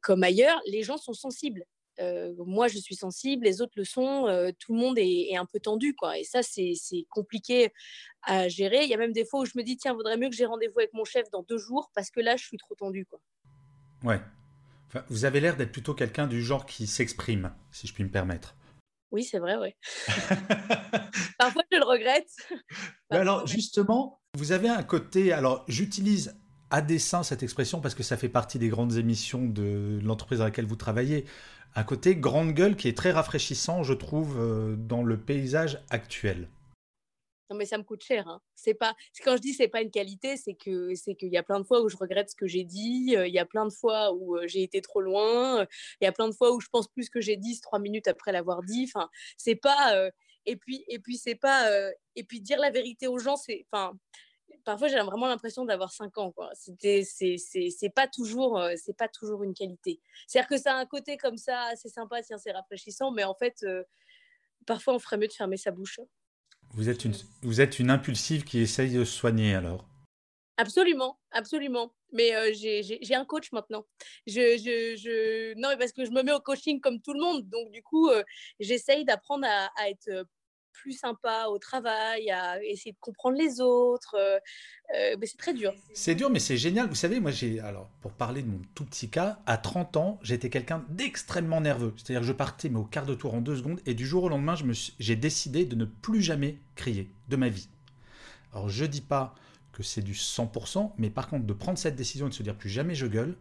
comme 0.00 0.24
ailleurs. 0.24 0.60
Les 0.66 0.82
gens 0.82 0.96
sont 0.96 1.14
sensibles 1.14 1.64
moi, 1.98 2.68
je 2.68 2.78
suis 2.78 2.94
sensible, 2.96 3.44
les 3.44 3.60
autres 3.60 3.74
le 3.76 3.84
sont, 3.84 4.52
tout 4.58 4.74
le 4.74 4.78
monde 4.78 4.98
est, 4.98 5.36
un 5.36 5.46
peu 5.46 5.60
tendu, 5.60 5.94
quoi. 5.94 6.18
Et 6.18 6.24
ça, 6.24 6.42
c'est 6.42 6.74
compliqué 7.10 7.72
à 8.22 8.48
gérer. 8.48 8.84
Il 8.84 8.88
y 8.88 8.94
a 8.94 8.98
même 8.98 9.12
des 9.12 9.24
fois 9.24 9.40
où 9.40 9.44
je 9.44 9.52
me 9.56 9.62
dis, 9.62 9.76
tiens, 9.76 9.94
vaudrait 9.94 10.16
mieux 10.16 10.28
que 10.28 10.36
j'ai 10.36 10.46
rendez-vous 10.46 10.78
avec 10.78 10.92
mon 10.94 11.04
chef 11.04 11.30
dans 11.30 11.42
deux 11.42 11.58
jours 11.58 11.90
parce 11.94 12.10
que 12.10 12.20
là, 12.20 12.36
je 12.36 12.44
suis 12.44 12.58
trop 12.58 12.74
tendu, 12.74 13.06
quoi. 13.06 13.20
Ouais. 14.04 14.20
vous 15.08 15.24
avez 15.24 15.40
l'air 15.40 15.56
d'être 15.56 15.72
plutôt 15.72 15.94
quelqu'un 15.94 16.26
du 16.26 16.42
genre 16.42 16.66
qui 16.66 16.86
s'exprime, 16.86 17.52
si 17.70 17.86
je 17.86 17.94
puis 17.94 18.04
me 18.04 18.10
permettre. 18.10 18.56
Oui, 19.12 19.24
c'est 19.24 19.38
vrai, 19.38 19.56
oui. 19.56 19.74
Parfois, 21.38 21.62
je 21.70 21.76
le 21.76 21.84
regrette. 21.84 22.30
alors, 23.10 23.46
justement, 23.46 24.20
vous 24.34 24.52
avez 24.52 24.70
un 24.70 24.82
côté. 24.82 25.32
Alors, 25.32 25.64
j'utilise 25.68 26.34
à 26.72 26.80
dessein 26.80 27.22
cette 27.22 27.42
expression 27.42 27.80
parce 27.80 27.94
que 27.94 28.02
ça 28.02 28.16
fait 28.16 28.30
partie 28.30 28.58
des 28.58 28.68
grandes 28.68 28.96
émissions 28.96 29.44
de 29.44 30.00
l'entreprise 30.02 30.38
dans 30.38 30.46
laquelle 30.46 30.66
vous 30.66 30.74
travaillez 30.74 31.26
un 31.74 31.84
côté 31.84 32.16
grande 32.16 32.52
gueule 32.52 32.76
qui 32.76 32.88
est 32.88 32.96
très 32.96 33.12
rafraîchissant, 33.12 33.82
je 33.82 33.92
trouve, 33.92 34.38
euh, 34.40 34.74
dans 34.76 35.02
le 35.02 35.18
paysage 35.18 35.84
actuel. 35.90 36.48
Non 37.50 37.58
mais 37.58 37.66
ça 37.66 37.76
me 37.76 37.82
coûte 37.82 38.02
cher. 38.02 38.26
Hein. 38.26 38.40
C'est 38.54 38.72
pas 38.72 38.94
quand 39.22 39.36
je 39.36 39.42
dis 39.42 39.52
c'est 39.52 39.68
pas 39.68 39.82
une 39.82 39.90
qualité, 39.90 40.38
c'est 40.38 40.54
que 40.54 40.94
c'est 40.94 41.14
qu'il 41.14 41.28
y 41.28 41.36
a 41.36 41.42
plein 41.42 41.60
de 41.60 41.66
fois 41.66 41.82
où 41.82 41.90
je 41.90 41.98
regrette 41.98 42.30
ce 42.30 42.36
que 42.36 42.46
j'ai 42.46 42.64
dit. 42.64 43.14
Euh, 43.18 43.26
il 43.26 43.34
y 43.34 43.38
a 43.38 43.44
plein 43.44 43.66
de 43.66 43.72
fois 43.72 44.14
où 44.14 44.36
euh, 44.36 44.46
j'ai 44.46 44.62
été 44.62 44.80
trop 44.80 45.02
loin. 45.02 45.66
Il 46.00 46.04
y 46.04 46.06
a 46.06 46.12
plein 46.12 46.28
de 46.28 46.34
fois 46.34 46.54
où 46.54 46.60
je 46.60 46.68
pense 46.72 46.88
plus 46.88 47.10
que 47.10 47.20
j'ai 47.20 47.36
dit 47.36 47.60
trois 47.60 47.78
minutes 47.78 48.08
après 48.08 48.32
l'avoir 48.32 48.62
dit. 48.62 48.90
Enfin, 48.94 49.10
c'est 49.36 49.56
pas. 49.56 49.94
et 50.46 50.56
puis 50.56 50.86
et 50.88 50.98
puis 50.98 51.18
c'est 51.18 51.34
pas. 51.34 51.70
et 52.16 52.24
puis 52.24 52.40
dire 52.40 52.58
la 52.58 52.70
vérité 52.70 53.08
aux 53.08 53.18
gens, 53.18 53.36
c'est. 53.36 53.66
Enfin, 53.70 53.92
parfois 54.64 54.88
j'ai 54.88 55.00
vraiment 55.00 55.26
l'impression 55.26 55.64
d'avoir 55.64 55.92
5 55.92 56.16
ans. 56.18 56.32
Quoi. 56.32 56.50
C'était, 56.54 57.02
c'est, 57.04 57.36
c'est, 57.38 57.70
c'est 57.70 57.90
pas 57.90 58.06
toujours, 58.06 58.58
euh, 58.58 58.74
c'est 58.76 58.96
pas 58.96 59.08
toujours 59.08 59.42
une 59.42 59.54
qualité. 59.54 60.00
C'est-à-dire 60.26 60.48
que 60.48 60.58
ça 60.58 60.74
a 60.74 60.78
un 60.78 60.86
côté 60.86 61.16
comme 61.16 61.36
ça, 61.36 61.70
c'est 61.76 61.88
sympa, 61.88 62.22
c'est 62.22 62.52
rafraîchissant, 62.52 63.10
mais 63.10 63.24
en 63.24 63.34
fait, 63.34 63.62
euh, 63.64 63.82
parfois 64.66 64.94
on 64.94 64.98
ferait 64.98 65.18
mieux 65.18 65.28
de 65.28 65.32
fermer 65.32 65.56
sa 65.56 65.70
bouche. 65.70 66.00
Vous 66.74 66.88
êtes 66.88 67.04
une, 67.04 67.14
vous 67.42 67.60
êtes 67.60 67.78
une 67.78 67.90
impulsive 67.90 68.44
qui 68.44 68.60
essaye 68.60 68.92
de 68.92 69.04
soigner 69.04 69.54
alors? 69.54 69.86
Absolument, 70.56 71.18
absolument. 71.32 71.94
Mais 72.12 72.34
euh, 72.34 72.52
j'ai, 72.54 72.82
j'ai, 72.82 73.14
un 73.14 73.24
coach 73.24 73.52
maintenant. 73.52 73.86
Je, 74.26 74.58
je, 74.58 74.96
je... 74.96 75.54
Non, 75.58 75.70
mais 75.70 75.78
parce 75.78 75.92
que 75.92 76.04
je 76.04 76.10
me 76.10 76.22
mets 76.22 76.32
au 76.32 76.40
coaching 76.40 76.78
comme 76.80 77.00
tout 77.00 77.14
le 77.14 77.20
monde. 77.20 77.48
Donc, 77.48 77.70
du 77.72 77.82
coup, 77.82 78.10
j'essaye 78.60 79.04
d'apprendre 79.04 79.46
à, 79.46 79.70
à, 79.76 79.88
être 79.88 80.26
plus 80.72 80.92
sympa 80.92 81.46
au 81.48 81.58
travail, 81.58 82.30
à 82.30 82.62
essayer 82.62 82.92
de 82.92 82.98
comprendre 83.00 83.36
les 83.36 83.60
autres. 83.60 84.16
Euh, 84.18 84.38
euh, 84.96 85.16
mais 85.18 85.26
c'est 85.26 85.36
très 85.36 85.54
dur. 85.54 85.72
C'est 85.94 86.14
dur, 86.14 86.30
mais 86.30 86.38
c'est 86.38 86.56
génial. 86.56 86.88
Vous 86.88 86.94
savez, 86.94 87.20
moi, 87.20 87.30
j'ai, 87.30 87.60
alors, 87.60 87.88
pour 88.00 88.12
parler 88.12 88.42
de 88.42 88.48
mon 88.48 88.60
tout 88.74 88.84
petit 88.84 89.08
cas, 89.08 89.38
à 89.46 89.56
30 89.56 89.96
ans, 89.96 90.18
j'étais 90.22 90.50
quelqu'un 90.50 90.84
d'extrêmement 90.88 91.60
nerveux. 91.60 91.94
C'est-à-dire 91.96 92.20
que 92.20 92.26
je 92.26 92.32
partais, 92.32 92.68
mais 92.68 92.78
au 92.78 92.84
quart 92.84 93.06
de 93.06 93.14
tour 93.14 93.34
en 93.34 93.40
deux 93.40 93.56
secondes, 93.56 93.80
et 93.86 93.94
du 93.94 94.06
jour 94.06 94.24
au 94.24 94.28
lendemain, 94.28 94.54
j'ai 94.98 95.16
décidé 95.16 95.64
de 95.64 95.76
ne 95.76 95.84
plus 95.84 96.22
jamais 96.22 96.58
crier 96.74 97.10
de 97.28 97.36
ma 97.36 97.48
vie. 97.48 97.68
Alors, 98.52 98.68
je 98.68 98.84
dis 98.84 99.00
pas 99.00 99.34
que 99.72 99.82
c'est 99.82 100.02
du 100.02 100.12
100%, 100.12 100.92
mais 100.98 101.10
par 101.10 101.28
contre, 101.28 101.46
de 101.46 101.52
prendre 101.52 101.78
cette 101.78 101.96
décision 101.96 102.26
et 102.26 102.30
de 102.30 102.34
se 102.34 102.42
dire 102.42 102.54
plus 102.54 102.68
jamais 102.68 102.94
je 102.94 103.06
gueule, 103.06 103.36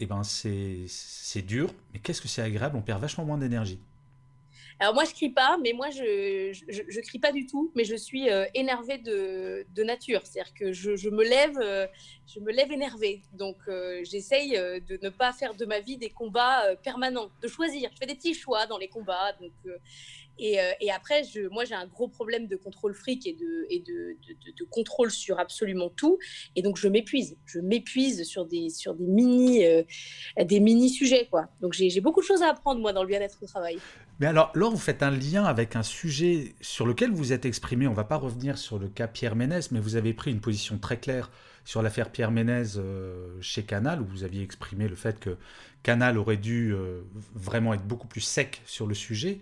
eh 0.00 0.06
ben, 0.06 0.22
c'est 0.24 1.42
dur, 1.42 1.72
mais 1.92 2.00
qu'est-ce 2.00 2.20
que 2.20 2.28
c'est 2.28 2.42
agréable, 2.42 2.76
on 2.76 2.82
perd 2.82 3.00
vachement 3.00 3.24
moins 3.24 3.38
d'énergie. 3.38 3.78
Alors 4.80 4.92
moi, 4.94 5.04
je 5.04 5.12
crie 5.12 5.30
pas, 5.30 5.56
mais 5.62 5.72
moi, 5.72 5.90
je, 5.90 6.52
je, 6.68 7.00
crie 7.00 7.18
pas 7.20 7.30
du 7.30 7.46
tout, 7.46 7.70
mais 7.76 7.84
je 7.84 7.94
suis 7.94 8.28
euh, 8.28 8.44
énervée 8.54 8.98
de, 8.98 9.64
de 9.72 9.84
nature. 9.84 10.20
C'est-à-dire 10.24 10.52
que 10.54 10.72
je, 10.72 10.96
je, 10.96 11.10
me 11.10 11.22
lève, 11.22 11.56
euh, 11.60 11.86
je 12.26 12.40
me 12.40 12.50
lève 12.50 12.72
énervée. 12.72 13.22
Donc, 13.32 13.56
euh, 13.68 14.00
j'essaye 14.04 14.52
de 14.52 14.98
ne 15.00 15.10
pas 15.10 15.32
faire 15.32 15.54
de 15.54 15.64
ma 15.64 15.78
vie 15.80 15.96
des 15.96 16.10
combats 16.10 16.74
permanents, 16.82 17.30
de 17.40 17.48
choisir. 17.48 17.90
Je 17.92 17.98
fais 17.98 18.06
des 18.06 18.16
petits 18.16 18.34
choix 18.34 18.66
dans 18.66 18.78
les 18.78 18.88
combats. 18.88 19.32
Donc, 19.40 19.52
et, 20.38 20.58
et, 20.80 20.90
après, 20.90 21.22
moi, 21.50 21.64
j'ai 21.64 21.74
un 21.74 21.86
gros 21.86 22.08
problème 22.08 22.46
de 22.46 22.56
contrôle 22.56 22.94
fric 22.94 23.26
et, 23.26 23.34
de, 23.34 24.64
contrôle 24.70 25.10
sur 25.10 25.38
absolument 25.38 25.90
tout. 25.90 26.18
Et 26.56 26.62
donc, 26.62 26.76
je 26.76 26.88
m'épuise. 26.88 27.36
Je 27.46 27.60
m'épuise 27.60 28.24
sur 28.24 28.44
des, 28.44 28.68
mini, 28.98 29.64
des 30.38 30.60
mini 30.60 30.90
sujets, 30.90 31.28
quoi. 31.30 31.48
Donc, 31.60 31.72
j'ai 31.72 32.00
beaucoup 32.00 32.20
de 32.20 32.26
choses 32.26 32.42
à 32.42 32.50
apprendre, 32.50 32.80
moi, 32.80 32.92
dans 32.92 33.02
le 33.02 33.08
bien-être 33.08 33.38
au 33.42 33.46
travail. 33.46 33.78
Mais 34.20 34.26
alors, 34.26 34.52
là, 34.54 34.68
vous 34.68 34.78
faites 34.78 35.02
un 35.02 35.10
lien 35.10 35.44
avec 35.44 35.74
un 35.76 35.82
sujet 35.82 36.54
sur 36.60 36.86
lequel 36.86 37.10
vous 37.10 37.32
êtes 37.32 37.46
exprimé. 37.46 37.86
On 37.86 37.90
ne 37.90 37.96
va 37.96 38.04
pas 38.04 38.16
revenir 38.16 38.58
sur 38.58 38.78
le 38.78 38.88
cas 38.88 39.08
Pierre 39.08 39.34
Ménez, 39.34 39.60
mais 39.70 39.80
vous 39.80 39.96
avez 39.96 40.14
pris 40.14 40.30
une 40.30 40.40
position 40.40 40.78
très 40.78 40.98
claire 40.98 41.30
sur 41.64 41.82
l'affaire 41.82 42.10
Pierre 42.10 42.30
Ménez 42.30 42.76
euh, 42.76 43.36
chez 43.40 43.64
Canal, 43.64 44.00
où 44.00 44.04
vous 44.04 44.22
aviez 44.24 44.42
exprimé 44.42 44.86
le 44.86 44.94
fait 44.94 45.18
que 45.18 45.36
Canal 45.82 46.18
aurait 46.18 46.36
dû 46.36 46.72
euh, 46.72 47.02
vraiment 47.34 47.74
être 47.74 47.84
beaucoup 47.84 48.06
plus 48.06 48.20
sec 48.20 48.62
sur 48.66 48.86
le 48.86 48.94
sujet. 48.94 49.40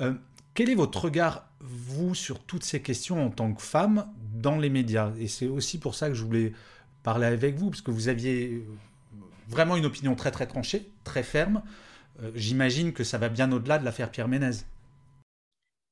Euh, 0.00 0.14
quel 0.54 0.70
est 0.70 0.74
votre 0.74 1.00
regard, 1.00 1.48
vous, 1.60 2.14
sur 2.14 2.40
toutes 2.40 2.64
ces 2.64 2.80
questions 2.80 3.24
en 3.24 3.30
tant 3.30 3.52
que 3.52 3.62
femme 3.62 4.12
dans 4.34 4.56
les 4.56 4.70
médias? 4.70 5.12
Et 5.18 5.28
c'est 5.28 5.46
aussi 5.46 5.78
pour 5.78 5.94
ça 5.94 6.08
que 6.08 6.14
je 6.14 6.24
voulais 6.24 6.52
parler 7.02 7.26
avec 7.26 7.56
vous, 7.56 7.70
parce 7.70 7.82
que 7.82 7.90
vous 7.90 8.08
aviez 8.08 8.64
vraiment 9.48 9.76
une 9.76 9.86
opinion 9.86 10.14
très 10.14 10.30
très 10.30 10.46
tranchée, 10.46 10.88
très 11.04 11.22
ferme. 11.22 11.62
Euh, 12.22 12.30
j'imagine 12.34 12.92
que 12.92 13.04
ça 13.04 13.18
va 13.18 13.28
bien 13.28 13.50
au-delà 13.52 13.78
de 13.78 13.84
l'affaire 13.84 14.10
Pierre 14.10 14.28
Ménez. 14.28 14.58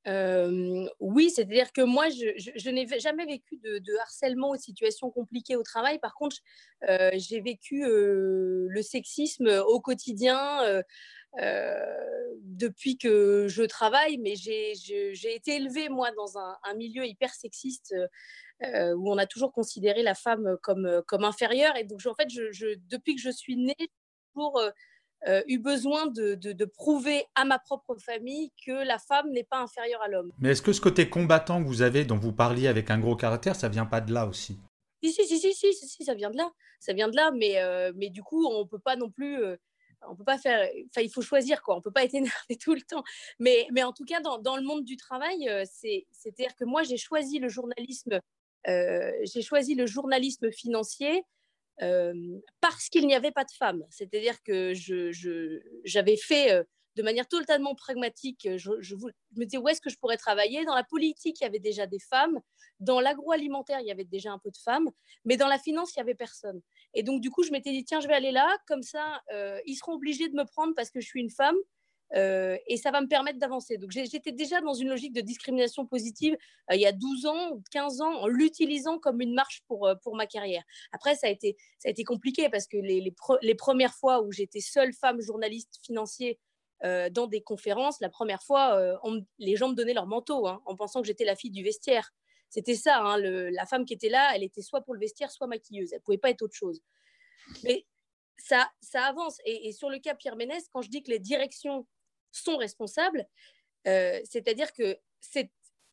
Euh, 0.09 0.85
oui, 0.99 1.31
c'est-à-dire 1.31 1.73
que 1.73 1.83
moi, 1.83 2.09
je, 2.09 2.71
n'ai 2.71 2.87
jamais 2.99 3.25
vécu 3.25 3.57
de, 3.59 4.01
harcèlement 4.01 4.51
ou 4.51 4.57
de 4.57 4.61
situations 4.61 5.11
compliquées 5.11 5.55
au 5.55 5.63
travail. 5.63 5.99
Par 6.01 6.15
contre, 6.15 6.37
j'ai 7.15 7.41
vécu 7.41 7.85
le 7.85 8.83
sexisme 8.83 9.49
au 9.67 9.81
quotidien 9.81 10.83
depuis 11.39 12.99
que 12.99 13.47
je 13.49 13.63
travaille, 13.63 14.19
mais 14.19 14.35
j'ai 14.37 15.35
été 15.35 15.57
élevée, 15.57 15.89
moi, 15.89 16.11
dans 16.13 16.39
un, 16.39 16.75
milieu 16.77 17.07
hyper 17.07 17.33
sexiste 17.35 17.95
où 18.63 19.11
on 19.13 19.19
a 19.19 19.27
toujours 19.27 19.53
considéré 19.53 20.03
la 20.03 20.15
femme 20.15 20.57
comme, 20.63 21.03
comme 21.07 21.25
inférieure. 21.25 21.77
Et 21.77 21.85
donc, 21.85 22.01
en 22.07 22.15
fait, 22.15 22.29
je, 22.29 22.75
depuis 22.89 23.15
que 23.15 23.21
je 23.21 23.31
suis 23.31 23.57
née, 23.57 23.75
j'ai 23.79 23.89
toujours 24.35 24.61
eu 25.47 25.59
besoin 25.59 26.07
de, 26.09 26.35
de, 26.35 26.65
prouver 26.65 27.25
à 27.35 27.45
ma 27.45 27.59
propre 27.59 27.97
famille 27.97 28.53
que 28.65 28.85
la 28.87 28.99
femme 28.99 29.31
n'est 29.31 29.45
pas 29.45 29.61
inférieure 29.61 30.03
à 30.03 30.09
l'homme. 30.09 30.33
Mais 30.39 30.51
est-ce 30.51 30.63
que 30.63 30.73
ce 30.73 30.81
côté 30.81 31.09
combattant 31.09 31.63
que 31.63 31.69
vous 31.69 31.83
avez, 31.83 32.05
dont 32.05 32.19
vous 32.19 32.33
parliez 32.33 32.69
avec 32.69 32.91
un 32.91 32.99
gros 32.99 33.17
caractère, 33.17 33.57
ça 33.57 33.69
vient 33.69 33.87
pas 33.87 34.01
de 34.01 34.13
là 34.13 34.27
aussi? 34.27 34.59
Si 35.03 35.13
si, 35.13 35.27
si, 35.27 35.53
si, 35.53 35.75
si, 35.75 36.05
ça 36.05 36.15
vient 36.15 36.31
de 36.31 36.37
là. 36.37 36.53
Ça 36.79 36.93
vient 36.93 37.09
de 37.09 37.17
là, 37.17 37.33
mais, 37.33 37.59
mais 37.97 38.11
du 38.11 38.23
coup, 38.23 38.47
on 38.47 38.67
peut 38.67 38.79
pas 38.79 38.97
non 38.97 39.11
plus 39.11 39.39
on 40.09 40.17
peut 40.17 40.25
pas 40.25 40.39
faire. 40.39 40.69
Enfin, 40.91 41.03
il 41.03 41.11
faut 41.11 41.23
choisir 41.23 41.63
quoi. 41.63 41.77
On 41.77 41.81
peut 41.81 41.91
pas 41.91 42.05
être 42.05 42.15
énervé 42.15 42.57
tout 42.61 42.75
le 42.75 42.83
temps. 42.83 43.03
Mais, 43.39 43.67
mais 43.73 43.83
en 43.83 43.93
tout 43.93 44.05
cas, 44.05 44.21
dans, 44.21 44.39
dans 44.39 44.57
le 44.57 44.63
monde 44.63 44.85
du 44.85 44.97
travail, 44.97 45.49
euh, 45.49 45.65
c'est, 45.71 46.07
c'est-à-dire 46.13 46.55
que 46.57 46.65
moi, 46.65 46.83
j'ai 46.83 46.97
choisi 46.97 47.39
le 47.39 47.49
journalisme. 47.49 48.21
Euh, 48.69 49.13
j'ai 49.25 49.43
choisi 49.43 49.75
le 49.75 49.87
journalisme 49.87 50.53
financier 50.53 51.25
euh, 51.83 52.15
parce 52.61 52.89
qu'il 52.89 53.07
n'y 53.07 53.15
avait 53.15 53.33
pas 53.33 53.45
de 53.45 53.51
femmes. 53.51 53.85
C'est-à-dire 53.91 54.43
que 54.43 54.73
je, 54.75 55.11
je, 55.11 55.61
j'avais 55.85 56.17
fait 56.17 56.65
de 56.97 57.03
manière 57.03 57.27
totalement 57.27 57.75
pragmatique. 57.75 58.49
Je, 58.57 58.95
me 59.37 59.45
disais 59.45 59.59
où 59.59 59.69
est-ce 59.69 59.81
que 59.81 59.91
je 59.91 59.99
pourrais 59.99 60.17
travailler? 60.17 60.65
Dans 60.65 60.75
la 60.75 60.85
politique, 60.85 61.41
il 61.41 61.45
y 61.45 61.47
avait 61.47 61.59
déjà 61.59 61.87
des 61.87 61.99
femmes. 61.99 62.41
Dans 62.81 63.01
l'agroalimentaire, 63.01 63.81
il 63.81 63.87
y 63.87 63.91
avait 63.91 64.05
déjà 64.05 64.33
un 64.33 64.39
peu 64.39 64.51
de 64.51 64.57
femmes. 64.57 64.91
Mais 65.25 65.37
dans 65.37 65.49
la 65.49 65.59
finance, 65.59 65.95
il 65.95 65.99
n'y 65.99 66.03
avait 66.03 66.15
personne. 66.15 66.61
Et 66.95 67.03
donc, 67.03 67.21
du 67.21 67.31
coup, 67.31 67.43
je 67.43 67.51
m'étais 67.51 67.71
dit, 67.71 67.85
tiens, 67.85 68.01
je 68.01 68.09
vais 68.09 68.15
aller 68.15 68.33
là. 68.33 68.57
Comme 68.67 68.83
ça, 68.83 69.23
euh, 69.33 69.59
ils 69.67 69.77
seront 69.77 69.95
obligés 69.95 70.29
de 70.29 70.35
me 70.35 70.45
prendre 70.45 70.75
parce 70.75 70.91
que 70.91 71.01
je 71.01 71.07
suis 71.07 71.21
une 71.21 71.31
femme. 71.31 71.57
Euh, 72.15 72.59
et 72.67 72.77
ça 72.77 72.91
va 72.91 73.01
me 73.01 73.09
permettre 73.09 73.39
d'avancer. 73.39 73.79
Donc 73.79 73.91
j'étais 73.91 74.33
déjà 74.33 74.61
dans 74.61 74.75
une 74.75 74.89
logique 74.89 75.15
de 75.15 75.23
discrimination 75.23 75.87
positive 75.87 76.37
euh, 76.71 76.75
il 76.75 76.81
y 76.83 76.85
a 76.85 76.93
12 76.93 77.25
ans, 77.25 77.59
15 77.71 78.03
ans, 78.03 78.13
en 78.21 78.27
l'utilisant 78.27 78.99
comme 78.99 79.23
une 79.23 79.33
marche 79.33 79.63
pour, 79.67 79.91
pour 80.03 80.15
ma 80.15 80.27
carrière. 80.27 80.63
Après, 80.93 81.15
ça 81.15 81.29
a 81.29 81.31
été, 81.31 81.57
ça 81.79 81.89
a 81.89 81.91
été 81.91 82.05
compliqué 82.05 82.51
parce 82.51 82.67
que 82.67 82.77
les, 82.77 83.15
les, 83.41 83.55
premières 83.55 83.95
fois 83.95 84.21
où 84.23 84.31
j'étais 84.31 84.61
seule 84.61 84.93
femme 84.93 85.23
journaliste 85.23 85.81
financier 85.83 86.39
dans 87.13 87.29
des 87.29 87.43
conférences, 87.43 88.01
la 88.01 88.09
première 88.09 88.43
fois, 88.43 88.75
euh, 88.75 88.97
les 89.39 89.55
gens 89.55 89.69
me 89.69 89.75
donnaient 89.75 89.95
leur 89.95 90.09
manteau 90.09 90.49
hein, 90.49 90.61
en 90.67 90.75
pensant 90.75 91.01
que 91.01 91.07
j'étais 91.07 91.25
la 91.25 91.37
fille 91.37 91.53
du 91.53 91.63
vestiaire. 91.63 92.13
C'était 92.53 92.75
ça, 92.75 92.99
hein, 92.99 93.17
la 93.17 93.65
femme 93.65 93.87
qui 93.87 93.95
était 93.95 94.11
là, 94.11 94.33
elle 94.35 94.43
était 94.43 94.61
soit 94.61 94.83
pour 94.83 94.93
le 94.93 95.01
vestiaire, 95.01 95.31
soit 95.31 95.47
maquilleuse. 95.47 95.95
Elle 95.95 96.03
pouvait 96.03 96.19
pas 96.19 96.29
être 96.29 96.43
autre 96.43 96.55
chose. 96.55 96.83
Mais 97.65 97.87
ça, 98.37 98.71
ça 98.83 99.05
avance. 99.05 99.39
Et, 99.47 99.73
sur 99.73 99.89
le 99.89 99.99
cas 100.01 100.15
Pierre 100.15 100.37
Ménès, 100.37 100.69
quand 100.71 100.83
je 100.83 100.91
dis 100.91 101.03
que 101.03 101.11
les 101.11 101.19
directions 101.19 101.87
sont 102.31 102.59
responsables, 102.59 103.27
euh, 103.87 104.21
c'est-à-dire 104.25 104.71
que 104.75 104.99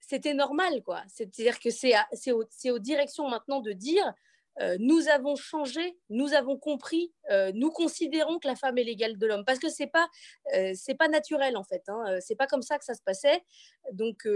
c'était 0.02 0.34
normal, 0.34 0.84
quoi. 0.84 1.02
C'est-à-dire 1.08 1.62
que 1.62 1.70
c'est 1.70 1.94
aux, 2.34 2.80
directions 2.80 3.30
maintenant 3.30 3.62
de 3.62 3.72
dire 3.72 4.14
euh, 4.60 4.76
nous 4.82 5.08
avons 5.08 5.38
changé, 5.38 5.98
nous 6.10 6.34
avons 6.34 6.58
compris, 6.58 7.14
euh, 7.32 7.54
nous 7.56 7.72
considérons 7.72 8.38
que 8.38 8.50
la 8.50 8.58
femme 8.58 8.78
est 8.78 8.84
l'égale 8.84 9.18
de 9.18 9.26
l'homme 9.26 9.46
parce 9.46 9.60
que 9.60 9.70
c'est 9.70 9.88
pas 9.88 10.10
pas 10.98 11.08
naturel 11.08 11.56
en 11.56 11.64
fait, 11.64 11.84
hein, 11.88 12.20
c'est 12.20 12.36
pas 12.36 12.48
comme 12.48 12.64
ça 12.64 12.78
que 12.78 12.84
ça 12.84 12.96
se 12.96 13.02
passait. 13.02 13.46
Donc 13.94 14.28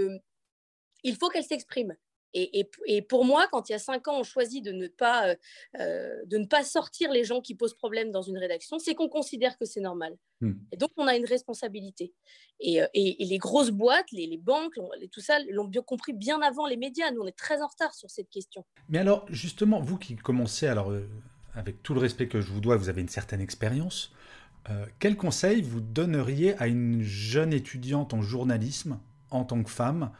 il 1.03 1.18
faut 1.18 1.27
qu'elle 1.27 1.44
s'exprime. 1.44 1.98
Et, 2.33 3.01
pour 3.03 3.25
moi, 3.25 3.47
quand 3.51 3.69
il 3.69 3.73
y 3.73 3.75
a 3.75 3.79
cinq 3.79 4.07
ans, 4.07 4.19
on 4.19 4.23
choisit 4.23 4.63
de 4.63 4.71
ne, 4.71 4.87
pas, 4.87 5.27
euh, 5.27 5.35
euh, 5.79 6.15
de 6.25 6.37
ne 6.37 6.45
pas 6.45 6.63
sortir 6.63 7.11
les 7.11 7.23
gens 7.23 7.41
qui 7.41 7.53
posent 7.53 7.75
problème 7.75 8.11
dans 8.11 8.23
une 8.23 8.37
rédaction, 8.37 8.79
c'est 8.79 8.95
qu'on 8.95 9.09
considère 9.09 9.57
que 9.57 9.65
c'est 9.65 9.81
normal. 9.81 10.17
Hmm. 10.41 10.53
Et 10.71 10.77
donc, 10.77 10.91
on 10.97 11.05
a 11.05 11.15
une 11.15 11.25
responsabilité. 11.25 12.13
Et, 12.59 12.81
euh, 12.81 12.87
les 12.93 13.37
grosses 13.37 13.69
boîtes, 13.69 14.11
les, 14.11 14.37
banques, 14.37 14.79
tout 15.11 15.21
ça, 15.21 15.37
l'ont 15.51 15.65
bien 15.65 15.83
compris 15.83 16.13
bien 16.13 16.41
avant 16.41 16.65
les 16.65 16.77
médias. 16.77 17.11
Nous, 17.11 17.21
on 17.21 17.27
est 17.27 17.37
très 17.37 17.61
en 17.61 17.67
retard 17.67 17.93
sur 17.93 18.09
cette 18.09 18.29
question. 18.29 18.65
Mais 18.89 18.97
alors, 18.97 19.25
justement, 19.29 19.79
vous 19.79 19.97
qui 19.97 20.15
commencez, 20.15 20.65
alors, 20.65 20.91
avec 21.55 21.83
tout 21.83 21.93
le 21.93 21.99
respect 21.99 22.27
que 22.27 22.41
je 22.41 22.51
vous 22.51 22.61
dois, 22.61 22.77
vous 22.77 22.89
avez 22.89 23.01
une 23.01 23.09
certaine 23.09 23.41
expérience. 23.41 24.11
quel 24.97 25.17
conseil 25.17 25.61
vous 25.61 25.81
donneriez 25.81 26.57
à 26.57 26.67
une 26.67 27.03
jeune 27.03 27.53
étudiante 27.53 28.13
en 28.13 28.21
journalisme 28.21 28.99
en 29.29 29.43
tant 29.43 29.61
que 29.61 29.69
femme 29.69 30.11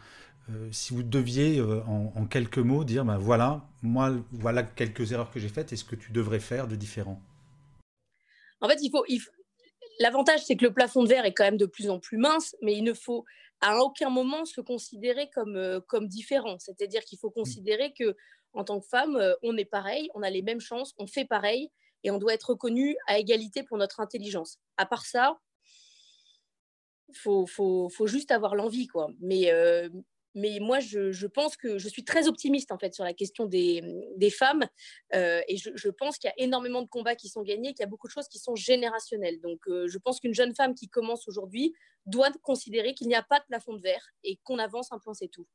euh, 0.50 0.70
si 0.72 0.94
vous 0.94 1.04
deviez, 1.04 1.60
euh, 1.60 1.82
en, 1.86 2.26
quelques 2.26 2.58
mots, 2.58 2.84
dire, 2.84 3.06
ben 3.06 3.18
voilà, 3.18 3.62
moi, 3.82 4.12
voilà 4.32 4.64
quelques 4.64 5.14
erreurs 5.14 5.32
que 5.32 5.40
j'ai 5.40 5.48
faites, 5.48 5.72
et 5.72 5.78
ce 5.78 5.86
que 5.86 5.96
tu 5.96 6.12
devrais 6.12 6.42
faire 6.42 6.68
de 6.68 6.76
différent 6.76 7.22
En 8.60 8.68
fait, 8.68 8.80
il 8.82 8.92
faut, 8.92 9.06
l'avantage, 10.00 10.44
c'est 10.44 10.58
que 10.58 10.66
le 10.66 10.74
plafond 10.74 11.04
de 11.04 11.08
verre 11.08 11.26
est 11.26 11.34
quand 11.34 11.46
même 11.46 11.58
de 11.58 11.66
plus 11.66 11.90
en 11.90 12.00
plus 12.00 12.18
mince, 12.18 12.58
mais 12.62 12.74
il 12.74 12.84
ne 12.84 12.94
faut 12.94 13.24
à 13.62 13.78
aucun 13.80 14.10
moment 14.10 14.44
se 14.44 14.60
considérer 14.60 15.30
comme, 15.34 15.56
euh, 15.56 15.80
comme 15.88 16.08
différent. 16.10 16.58
C'est-à-dire 16.60 17.06
qu'il 17.06 17.20
faut 17.20 17.30
mmh. 17.30 17.40
considérer 17.40 17.94
que 17.98 18.16
en 18.52 18.66
tant 18.66 18.80
que 18.82 18.86
femme, 18.86 19.20
on 19.42 19.58
est 19.58 19.66
pareil, 19.66 20.10
on 20.14 20.22
a 20.22 20.30
les 20.30 20.44
mêmes 20.44 20.60
chances, 20.60 20.94
on 21.00 21.08
fait 21.08 21.26
pareil, 21.26 21.72
et 22.04 22.12
on 22.12 22.20
doit 22.20 22.36
être 22.36 22.52
reconnu 22.52 22.96
à 23.08 23.18
égalité 23.18 23.64
pour 23.64 23.80
notre 23.80 24.00
intelligence. 24.00 24.60
À 24.78 24.86
part 24.86 25.08
ça, 25.08 25.40
faut, 27.16 27.48
faut, 27.48 27.90
faut 27.90 28.06
juste 28.06 28.30
avoir 28.30 28.54
l'envie, 28.54 28.86
quoi. 28.86 29.10
Mais, 29.22 29.50
mais 30.36 30.60
moi, 30.60 30.80
je, 30.80 31.28
pense 31.28 31.56
que 31.58 31.78
je 31.78 31.88
suis 31.88 32.04
très 32.04 32.28
optimiste 32.28 32.72
en 32.72 32.78
fait 32.78 32.94
sur 32.94 33.04
la 33.04 33.14
question 33.14 33.46
des, 33.46 33.82
femmes 34.32 34.66
euh, 35.14 35.42
et 35.48 35.58
je, 35.58 35.90
pense 35.90 36.18
qu'il 36.18 36.30
y 36.30 36.32
a 36.32 36.44
énormément 36.44 36.82
de 36.82 36.88
combats 36.88 37.16
qui 37.16 37.30
sont 37.30 37.44
gagnés, 37.44 37.74
qu'il 37.74 37.82
y 37.82 37.84
a 37.84 37.90
beaucoup 37.90 38.08
de 38.08 38.12
choses 38.12 38.28
qui 38.28 38.40
sont 38.40 38.56
générationnelles. 38.56 39.40
Donc, 39.42 39.60
euh, 39.68 39.88
je 39.88 39.98
pense 39.98 40.20
qu'une 40.20 40.34
jeune 40.34 40.56
femme 40.56 40.74
qui 40.74 40.90
commence 40.90 41.28
aujourd'hui 41.28 41.74
doit 42.06 42.32
considérer 42.42 42.94
qu'il 42.94 43.08
n'y 43.08 43.16
a 43.16 43.24
pas 43.24 43.40
de 43.40 43.46
plafond 43.46 43.74
de 43.74 43.82
verre 43.82 44.10
et 44.24 44.40
qu'on 44.44 44.60
avance 44.60 44.92
un 44.92 45.00
point, 45.00 45.14
c'est 45.14 45.30
tout. 45.30 45.48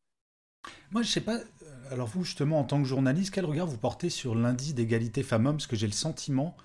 Moi, 0.90 1.02
je 1.02 1.10
sais 1.10 1.20
pas. 1.20 1.36
Euh, 1.36 1.92
alors 1.92 2.06
vous, 2.06 2.24
justement, 2.24 2.58
en 2.60 2.64
tant 2.64 2.80
que 2.80 2.88
journaliste, 2.88 3.34
quel 3.34 3.44
regard 3.44 3.66
vous 3.66 3.78
portez 3.78 4.10
sur 4.10 4.34
l'indice 4.34 4.74
d'égalité 4.74 5.22
femmes-hommes? 5.22 5.56
Parce 5.56 5.66
que 5.66 5.76
j'ai 5.76 5.86
le 5.86 5.92
sentiment 5.92 6.56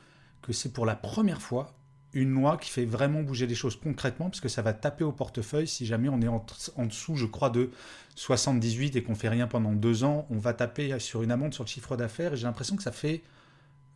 que 0.41 0.53
c'est 0.53 0.71
pour 0.71 0.85
la 0.85 0.95
première 0.95 1.41
fois 1.41 1.75
une 2.13 2.31
loi 2.31 2.57
qui 2.57 2.69
fait 2.69 2.85
vraiment 2.85 3.21
bouger 3.23 3.47
les 3.47 3.55
choses 3.55 3.75
concrètement, 3.75 4.29
parce 4.29 4.39
que 4.39 4.49
ça 4.49 4.61
va 4.61 4.73
taper 4.73 5.03
au 5.03 5.11
portefeuille 5.11 5.67
si 5.67 5.85
jamais 5.85 6.09
on 6.09 6.21
est 6.21 6.27
en, 6.27 6.45
dessous, 6.85 7.15
je 7.15 7.25
crois, 7.25 7.49
de 7.49 7.71
78 8.15 8.95
et 8.95 9.03
qu'on 9.03 9.15
fait 9.15 9.29
rien 9.29 9.47
pendant 9.47 9.73
deux 9.73 10.03
ans, 10.03 10.27
on 10.29 10.37
va 10.37 10.53
taper 10.53 10.99
sur 10.99 11.23
une 11.23 11.31
amende 11.31 11.53
sur 11.53 11.63
le 11.63 11.69
chiffre 11.69 11.97
d'affaires. 11.97 12.33
Et 12.33 12.37
j'ai 12.37 12.45
l'impression 12.45 12.75
que 12.75 12.83
ça 12.83 12.91
fait, 12.91 13.23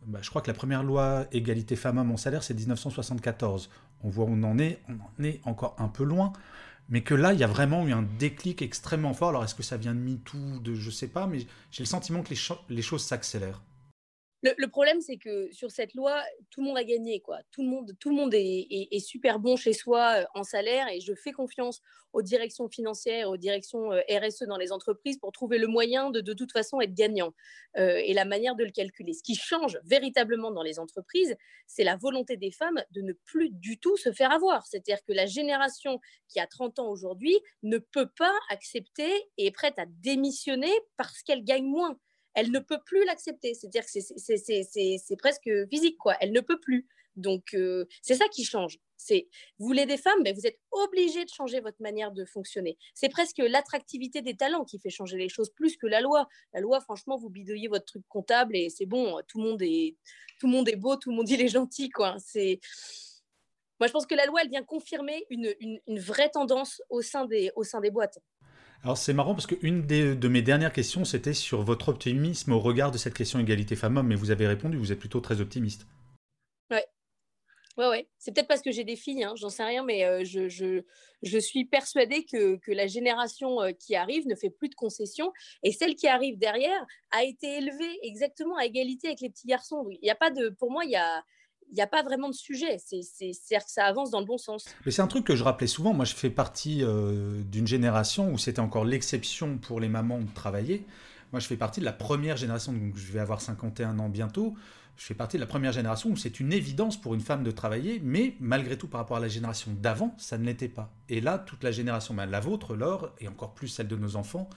bah, 0.06 0.18
je 0.22 0.30
crois 0.30 0.42
que 0.42 0.48
la 0.48 0.54
première 0.54 0.82
loi 0.82 1.26
égalité 1.32 1.76
femmes-hommes 1.76 2.10
en 2.10 2.16
salaire, 2.16 2.42
c'est 2.42 2.54
1974. 2.54 3.70
On 4.02 4.08
voit 4.08 4.24
où 4.24 4.32
on 4.32 4.42
en 4.42 4.58
est, 4.58 4.80
on 4.88 4.94
en 4.94 5.24
est 5.24 5.40
encore 5.44 5.76
un 5.78 5.88
peu 5.88 6.04
loin, 6.04 6.32
mais 6.88 7.02
que 7.02 7.14
là, 7.14 7.32
il 7.32 7.38
y 7.38 7.44
a 7.44 7.48
vraiment 7.48 7.86
eu 7.86 7.92
un 7.92 8.06
déclic 8.18 8.62
extrêmement 8.62 9.14
fort. 9.14 9.28
Alors, 9.30 9.44
est-ce 9.44 9.54
que 9.54 9.62
ça 9.62 9.76
vient 9.76 9.94
de 9.94 10.00
MeToo, 10.00 10.58
de 10.60 10.74
je 10.74 10.90
sais 10.90 11.08
pas, 11.08 11.26
mais 11.26 11.46
j'ai 11.70 11.84
le 11.84 11.88
sentiment 11.88 12.22
que 12.22 12.34
les 12.68 12.82
choses 12.82 13.04
s'accélèrent. 13.04 13.60
Le, 14.42 14.66
problème, 14.66 15.00
c'est 15.00 15.16
que 15.16 15.50
sur 15.50 15.72
cette 15.72 15.94
loi, 15.94 16.22
tout 16.50 16.60
le 16.60 16.68
monde 16.68 16.78
a 16.78 16.84
gagné. 16.84 17.18
Quoi. 17.18 17.40
Tout 17.50 17.62
le 17.62 17.68
monde, 17.68 17.96
tout 17.98 18.10
le 18.10 18.14
monde 18.14 18.32
est, 18.34 19.00
super 19.00 19.40
bon 19.40 19.56
chez 19.56 19.72
soi 19.72 20.20
euh, 20.20 20.24
en 20.34 20.44
salaire 20.44 20.86
et 20.88 21.00
je 21.00 21.12
fais 21.12 21.32
confiance 21.32 21.80
aux 22.12 22.22
directions 22.22 22.68
financières, 22.68 23.30
aux 23.30 23.36
directions 23.36 23.92
euh, 23.92 24.00
RSE 24.08 24.44
dans 24.44 24.56
les 24.56 24.70
entreprises 24.70 25.18
pour 25.18 25.32
trouver 25.32 25.58
le 25.58 25.66
moyen 25.66 26.10
de 26.10 26.20
de 26.20 26.32
toute 26.34 26.52
façon 26.52 26.80
être 26.80 26.94
gagnant 26.94 27.34
euh, 27.78 28.00
et 28.04 28.14
la 28.14 28.24
manière 28.24 28.54
de 28.54 28.64
le 28.64 28.70
calculer. 28.70 29.12
Ce 29.12 29.24
qui 29.24 29.34
change 29.34 29.80
véritablement 29.84 30.52
dans 30.52 30.62
les 30.62 30.78
entreprises, 30.78 31.36
c'est 31.66 31.84
la 31.84 31.96
volonté 31.96 32.36
des 32.36 32.52
femmes 32.52 32.80
de 32.92 33.02
ne 33.02 33.14
plus 33.24 33.50
du 33.50 33.78
tout 33.78 33.96
se 33.96 34.12
faire 34.12 34.30
avoir. 34.30 34.66
C'est-à-dire 34.66 34.98
que 35.04 35.12
la 35.12 35.26
génération 35.26 36.00
qui 36.28 36.38
a 36.38 36.46
30 36.46 36.78
ans 36.78 36.88
aujourd'hui 36.88 37.36
ne 37.64 37.78
peut 37.78 38.08
pas 38.16 38.34
accepter 38.50 39.10
et 39.36 39.46
est 39.46 39.50
prête 39.50 39.78
à 39.80 39.86
démissionner 39.86 40.72
parce 40.96 41.22
qu'elle 41.22 41.42
gagne 41.42 41.66
moins 41.66 41.98
elle 42.38 42.52
ne 42.52 42.60
peut 42.60 42.78
plus 42.86 43.04
l'accepter. 43.04 43.52
C'est-à-dire 43.54 43.84
que 43.84 43.90
c'est 43.90 45.16
presque 45.16 45.50
physique, 45.68 45.98
quoi. 45.98 46.14
Elle 46.20 46.30
ne 46.30 46.40
peut 46.40 46.60
plus. 46.60 46.86
Donc, 47.16 47.52
euh, 47.54 47.84
c'est 48.00 48.14
ça 48.14 48.28
qui 48.28 48.44
change. 48.44 48.78
C'est 48.96 49.28
vous 49.58 49.66
voulez 49.66 49.86
des 49.86 49.96
femmes, 49.96 50.20
mais 50.22 50.32
vous 50.32 50.46
êtes 50.46 50.60
obligé 50.70 51.24
de 51.24 51.30
changer 51.30 51.58
votre 51.58 51.82
manière 51.82 52.12
de 52.12 52.24
fonctionner. 52.24 52.78
C'est 52.94 53.08
presque 53.08 53.38
l'attractivité 53.38 54.22
des 54.22 54.36
talents 54.36 54.64
qui 54.64 54.78
fait 54.78 54.90
changer 54.90 55.16
les 55.16 55.28
choses 55.28 55.50
plus 55.50 55.76
que 55.76 55.88
la 55.88 56.00
loi. 56.00 56.28
La 56.54 56.60
loi, 56.60 56.80
franchement, 56.80 57.16
vous 57.16 57.28
bidouillez 57.28 57.66
votre 57.66 57.86
truc 57.86 58.04
comptable 58.08 58.56
et 58.56 58.70
c'est 58.70 58.86
bon. 58.86 59.20
Tout 59.26 59.38
le 59.38 59.44
monde 59.44 59.62
est 60.68 60.76
beau, 60.76 60.94
tout 60.94 61.10
le 61.10 61.16
monde 61.16 61.28
est 61.28 61.48
gentil, 61.48 61.90
quoi. 61.90 62.16
Moi, 62.36 63.86
je 63.86 63.92
pense 63.92 64.06
que 64.06 64.14
la 64.14 64.26
loi, 64.26 64.42
elle 64.42 64.50
vient 64.50 64.64
confirmer 64.64 65.24
une, 65.28 65.98
vraie 65.98 66.30
tendance 66.30 66.80
au 66.88 67.02
sein 67.02 67.26
des 67.26 67.50
boîtes. 67.90 68.20
Alors 68.84 68.96
c'est 68.96 69.12
marrant 69.12 69.34
parce 69.34 69.46
qu'une 69.46 69.86
de 69.86 70.28
mes 70.28 70.42
dernières 70.42 70.72
questions, 70.72 71.04
c'était 71.04 71.34
sur 71.34 71.62
votre 71.62 71.88
optimisme 71.88 72.52
au 72.52 72.60
regard 72.60 72.92
de 72.92 72.98
cette 72.98 73.14
question 73.14 73.40
égalité 73.40 73.74
femmes-hommes, 73.74 74.06
mais 74.06 74.14
vous 74.14 74.30
avez 74.30 74.46
répondu, 74.46 74.76
vous 74.76 74.92
êtes 74.92 75.00
plutôt 75.00 75.20
très 75.20 75.40
optimiste. 75.40 75.86
Ouais. 76.70 76.86
Ouais, 77.76 77.88
ouais. 77.88 78.08
C'est 78.18 78.32
peut-être 78.32 78.46
parce 78.46 78.62
que 78.62 78.70
j'ai 78.70 78.84
des 78.84 78.94
filles, 78.94 79.24
hein, 79.24 79.34
j'en 79.36 79.50
sais 79.50 79.64
rien, 79.64 79.84
mais 79.84 80.04
euh, 80.04 80.24
je, 80.24 80.48
je, 80.48 80.82
je, 81.22 81.38
suis 81.38 81.64
persuadée 81.64 82.24
que, 82.24 82.56
que 82.56 82.70
la 82.70 82.86
génération 82.86 83.60
euh, 83.60 83.72
qui 83.72 83.96
arrive 83.96 84.28
ne 84.28 84.36
fait 84.36 84.50
plus 84.50 84.68
de 84.68 84.74
concessions 84.76 85.32
et 85.64 85.72
celle 85.72 85.96
qui 85.96 86.06
arrive 86.06 86.38
derrière 86.38 86.86
a 87.10 87.24
été 87.24 87.58
élevée 87.58 87.98
exactement 88.02 88.56
à 88.56 88.64
égalité 88.64 89.08
avec 89.08 89.20
les 89.20 89.30
petits 89.30 89.48
garçons. 89.48 89.86
Il 89.90 90.06
y 90.06 90.10
a 90.10 90.14
pas 90.14 90.30
de, 90.30 90.50
pour 90.50 90.70
moi, 90.70 90.84
il 90.84 90.92
y 90.92 90.96
a, 90.96 91.24
il 91.70 91.74
n'y 91.74 91.82
a 91.82 91.86
pas 91.86 92.02
vraiment 92.02 92.28
de 92.28 92.34
sujet. 92.34 92.78
C'est, 92.78 93.02
c'est, 93.02 93.32
que 93.32 93.62
ça 93.66 93.84
avance 93.84 94.10
dans 94.10 94.20
le 94.20 94.26
bon 94.26 94.38
sens. 94.38 94.64
Mais 94.84 94.92
c'est 94.92 95.02
un 95.02 95.06
truc 95.06 95.24
que 95.24 95.36
je 95.36 95.44
rappelais 95.44 95.66
souvent. 95.66 95.92
Moi, 95.92 96.04
je 96.04 96.14
fais 96.14 96.30
partie 96.30 96.82
euh, 96.82 97.42
d'une 97.42 97.66
génération 97.66 98.32
où 98.32 98.38
c'était 98.38 98.60
encore 98.60 98.84
l'exception 98.84 99.58
pour 99.58 99.80
les 99.80 99.88
mamans 99.88 100.20
de 100.20 100.32
travailler. 100.34 100.86
Moi, 101.32 101.40
je 101.40 101.46
fais 101.46 101.56
partie 101.56 101.80
de 101.80 101.84
la 101.84 101.92
première 101.92 102.36
génération, 102.36 102.72
donc 102.72 102.96
je 102.96 103.12
vais 103.12 103.20
avoir 103.20 103.40
51 103.40 103.98
ans 103.98 104.08
bientôt. 104.08 104.54
Je 104.98 105.04
fais 105.04 105.14
partie 105.14 105.36
de 105.36 105.40
la 105.40 105.46
première 105.46 105.70
génération 105.70 106.10
où 106.10 106.16
c'est 106.16 106.40
une 106.40 106.52
évidence 106.52 107.00
pour 107.00 107.14
une 107.14 107.20
femme 107.20 107.44
de 107.44 107.52
travailler, 107.52 108.00
mais 108.02 108.34
malgré 108.40 108.76
tout, 108.76 108.88
par 108.88 109.00
rapport 109.00 109.16
à 109.16 109.20
la 109.20 109.28
génération 109.28 109.70
d'avant, 109.80 110.12
ça 110.18 110.38
ne 110.38 110.44
l'était 110.44 110.68
pas. 110.68 110.92
Et 111.08 111.20
là, 111.20 111.38
toute 111.38 111.62
la 111.62 111.70
génération, 111.70 112.14
ben, 112.14 112.26
la 112.26 112.40
vôtre, 112.40 112.74
Laure, 112.74 113.12
et 113.20 113.28
encore 113.28 113.54
plus 113.54 113.68
celle 113.68 113.86
de 113.86 113.94
nos 113.94 114.16
enfants, 114.16 114.50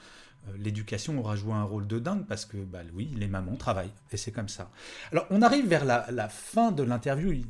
euh, 0.50 0.58
l'éducation 0.58 1.20
aura 1.20 1.36
joué 1.36 1.54
un 1.54 1.62
rôle 1.62 1.86
de 1.86 2.00
dingue 2.00 2.26
parce 2.26 2.46
que, 2.46 2.58
bah, 2.58 2.80
oui, 2.96 3.14
les 3.16 3.28
mamans 3.28 3.56
travaillent 3.56 3.94
et 4.12 4.18
c'est 4.18 4.32
comme 4.32 4.50
ça. 4.50 4.72
Alors, 5.12 5.28
on 5.30 5.44
arrive 5.44 5.68
vers 5.68 5.86
la, 5.86 6.30
fin 6.30 6.72
de 6.72 6.82
l'interview. 6.82 7.44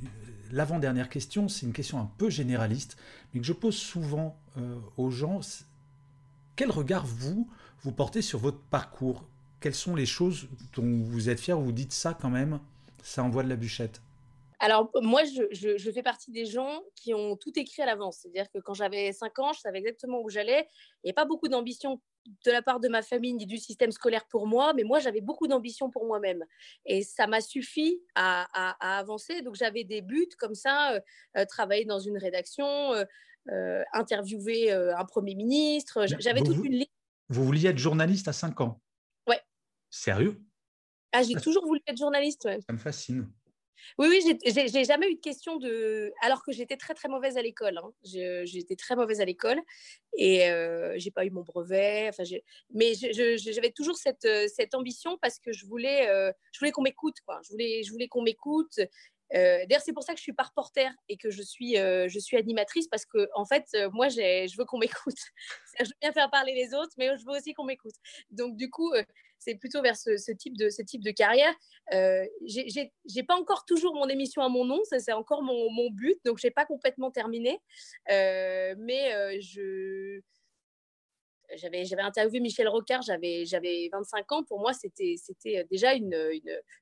L'avant-dernière 0.51 1.07
question, 1.07 1.47
c'est 1.47 1.65
une 1.65 1.71
question 1.71 1.97
un 1.97 2.11
peu 2.17 2.29
généraliste, 2.29 2.97
mais 3.33 3.39
que 3.39 3.47
je 3.47 3.53
pose 3.53 3.77
souvent 3.77 4.37
euh, 4.57 4.75
aux 4.97 5.11
gens. 5.11 5.39
Quel 6.57 6.69
regard, 6.69 7.05
vous, 7.05 7.49
vous 7.83 7.93
portez 7.93 8.21
sur 8.21 8.39
votre 8.39 8.59
parcours? 8.59 9.23
Quelles 9.61 9.75
sont 9.75 9.95
les 9.95 10.05
choses 10.05 10.49
dont 10.73 11.03
vous 11.05 11.29
êtes 11.29 11.39
fier 11.39 11.57
ou 11.57 11.63
vous 11.63 11.71
dites 11.71 11.93
ça 11.93 12.13
quand 12.19 12.31
même, 12.31 12.59
ça 13.03 13.23
envoie 13.23 13.43
de 13.43 13.49
la 13.49 13.55
bûchette 13.55 14.01
alors, 14.63 14.91
moi, 15.01 15.23
je, 15.23 15.91
fais 15.91 16.03
partie 16.03 16.29
des 16.29 16.45
gens 16.45 16.83
qui 16.95 17.15
ont 17.15 17.35
tout 17.35 17.51
écrit 17.55 17.81
à 17.81 17.87
l'avance. 17.87 18.19
C'est-à-dire 18.21 18.47
que 18.51 18.59
quand 18.59 18.75
j'avais 18.75 19.11
5 19.11 19.39
ans, 19.39 19.53
je 19.53 19.59
savais 19.59 19.79
exactement 19.79 20.21
où 20.21 20.29
j'allais. 20.29 20.67
Il 20.69 21.07
n'y 21.07 21.09
avait 21.09 21.13
pas 21.13 21.25
beaucoup 21.25 21.47
d'ambition 21.47 21.99
de 22.45 22.51
la 22.51 22.61
part 22.61 22.79
de 22.79 22.87
ma 22.87 23.01
famille 23.01 23.33
ni 23.33 23.47
du 23.47 23.57
système 23.57 23.91
scolaire 23.91 24.27
pour 24.27 24.45
moi, 24.45 24.73
mais 24.75 24.83
moi, 24.83 24.99
j'avais 24.99 25.19
beaucoup 25.19 25.47
d'ambition 25.47 25.89
pour 25.89 26.05
moi-même. 26.05 26.45
Et 26.85 27.01
ça 27.01 27.25
m'a 27.25 27.41
suffi 27.41 28.03
à, 28.13 28.99
avancer. 28.99 29.41
Donc, 29.41 29.55
j'avais 29.55 29.83
des 29.83 30.03
buts 30.03 30.29
comme 30.37 30.53
ça, 30.53 30.93
euh, 30.93 30.99
euh, 31.37 31.45
travailler 31.45 31.85
dans 31.85 31.99
une 31.99 32.19
rédaction, 32.19 32.93
euh, 33.49 33.83
interviewer 33.93 34.71
un 34.71 35.05
Premier 35.05 35.33
ministre. 35.33 36.05
J'avais 36.19 36.43
toute 36.43 36.63
une 36.63 36.73
liste. 36.73 36.91
Vous 37.29 37.43
vouliez 37.43 37.69
être 37.69 37.79
journaliste 37.79 38.27
à 38.27 38.33
5 38.33 38.61
ans? 38.61 38.79
Ouais. 39.27 39.41
Sérieux? 39.89 40.39
Ah, 41.11 41.23
J'ai 41.23 41.35
toujours 41.35 41.65
voulu 41.65 41.81
être 41.87 41.97
journaliste. 41.97 42.47
Ça 42.65 42.73
me 42.73 42.77
fascine. 42.77 43.27
Oui, 43.97 44.07
oui, 44.09 44.39
j'ai 44.45 44.85
jamais 44.85 45.09
eu 45.09 45.15
de 45.15 45.19
question 45.19 45.57
de. 45.57 46.13
Alors 46.21 46.43
que 46.43 46.51
j'étais 46.51 46.77
très 46.77 46.93
très 46.93 47.09
mauvaise 47.09 47.37
à 47.37 47.41
l'école. 47.41 47.77
Hein. 47.77 47.91
J'étais 48.03 48.75
très 48.75 48.95
mauvaise 48.95 49.21
à 49.21 49.25
l'école 49.25 49.59
et 50.17 50.49
euh, 50.49 50.93
j'ai 50.97 51.11
pas 51.11 51.25
eu 51.25 51.29
mon 51.29 51.41
brevet. 51.41 52.09
Enfin, 52.09 52.23
mais 52.73 52.93
j'avais 52.95 53.71
toujours 53.71 53.97
cette, 53.97 54.25
euh, 54.25 54.47
cette, 54.47 54.75
ambition 54.75 55.17
parce 55.21 55.39
que 55.39 55.51
je 55.51 55.65
voulais, 55.65 56.09
euh, 56.09 56.31
je 56.53 56.59
voulais 56.59 56.71
qu'on 56.71 56.83
m'écoute. 56.83 57.17
Je 57.43 57.51
voulais, 57.51 57.83
je 57.83 57.91
voulais 57.91 58.07
qu'on 58.07 58.21
m'écoute. 58.21 58.79
Euh, 59.35 59.65
D'ailleurs, 59.67 59.81
c'est 59.83 59.93
pour 59.93 60.03
ça 60.03 60.13
que 60.13 60.19
je 60.19 60.23
suis 60.23 60.33
pas 60.33 60.43
reporter 60.43 60.91
et 61.09 61.17
que 61.17 61.29
je 61.29 61.41
suis, 61.41 61.77
euh, 61.77 62.07
je 62.07 62.19
suis 62.19 62.37
animatrice 62.37 62.87
parce 62.87 63.05
que, 63.05 63.29
en 63.35 63.45
fait, 63.45 63.65
moi, 63.93 64.09
je 64.09 64.57
veux 64.57 64.65
qu'on 64.65 64.77
m'écoute. 64.77 65.17
je 65.79 65.85
veux 65.85 65.99
bien 66.01 66.11
faire 66.11 66.29
parler 66.29 66.53
les 66.53 66.73
autres, 66.73 66.93
mais 66.97 67.17
je 67.17 67.25
veux 67.25 67.37
aussi 67.37 67.53
qu'on 67.53 67.65
m'écoute. 67.65 67.95
Donc, 68.31 68.55
du 68.57 68.69
coup, 68.69 68.91
c'est 69.41 69.55
plutôt 69.55 69.81
vers 69.81 69.97
ce, 69.97 70.31
type 70.31 70.55
de, 70.55 70.69
ce 70.69 70.83
type 70.83 71.03
de 71.03 71.11
carrière. 71.11 71.53
Euh, 71.93 72.25
j'ai 72.45 73.23
pas 73.23 73.35
encore 73.35 73.65
toujours 73.65 73.95
mon 73.95 74.07
émission 74.07 74.43
à 74.43 74.49
mon 74.49 74.65
nom, 74.65 74.79
ça 74.83 74.99
c'est 74.99 75.13
encore 75.13 75.41
mon, 75.41 75.71
mon, 75.71 75.89
but, 75.89 76.17
donc 76.23 76.37
j'ai 76.37 76.51
pas 76.51 76.65
complètement 76.65 77.11
terminé. 77.11 77.59
Euh, 78.11 78.75
mais 78.77 79.13
euh, 79.13 79.37
je 79.41 80.21
j'avais 81.55 82.01
interviewé 82.01 82.39
Michel 82.39 82.67
Rocard, 82.67 83.01
j'avais 83.01 83.45
j'avais 83.45 83.89
25 83.91 84.31
ans. 84.31 84.43
Pour 84.43 84.59
moi, 84.59 84.73
c'était 84.73 85.15
c'était 85.17 85.65
déjà 85.69 85.93
une, 85.93 86.15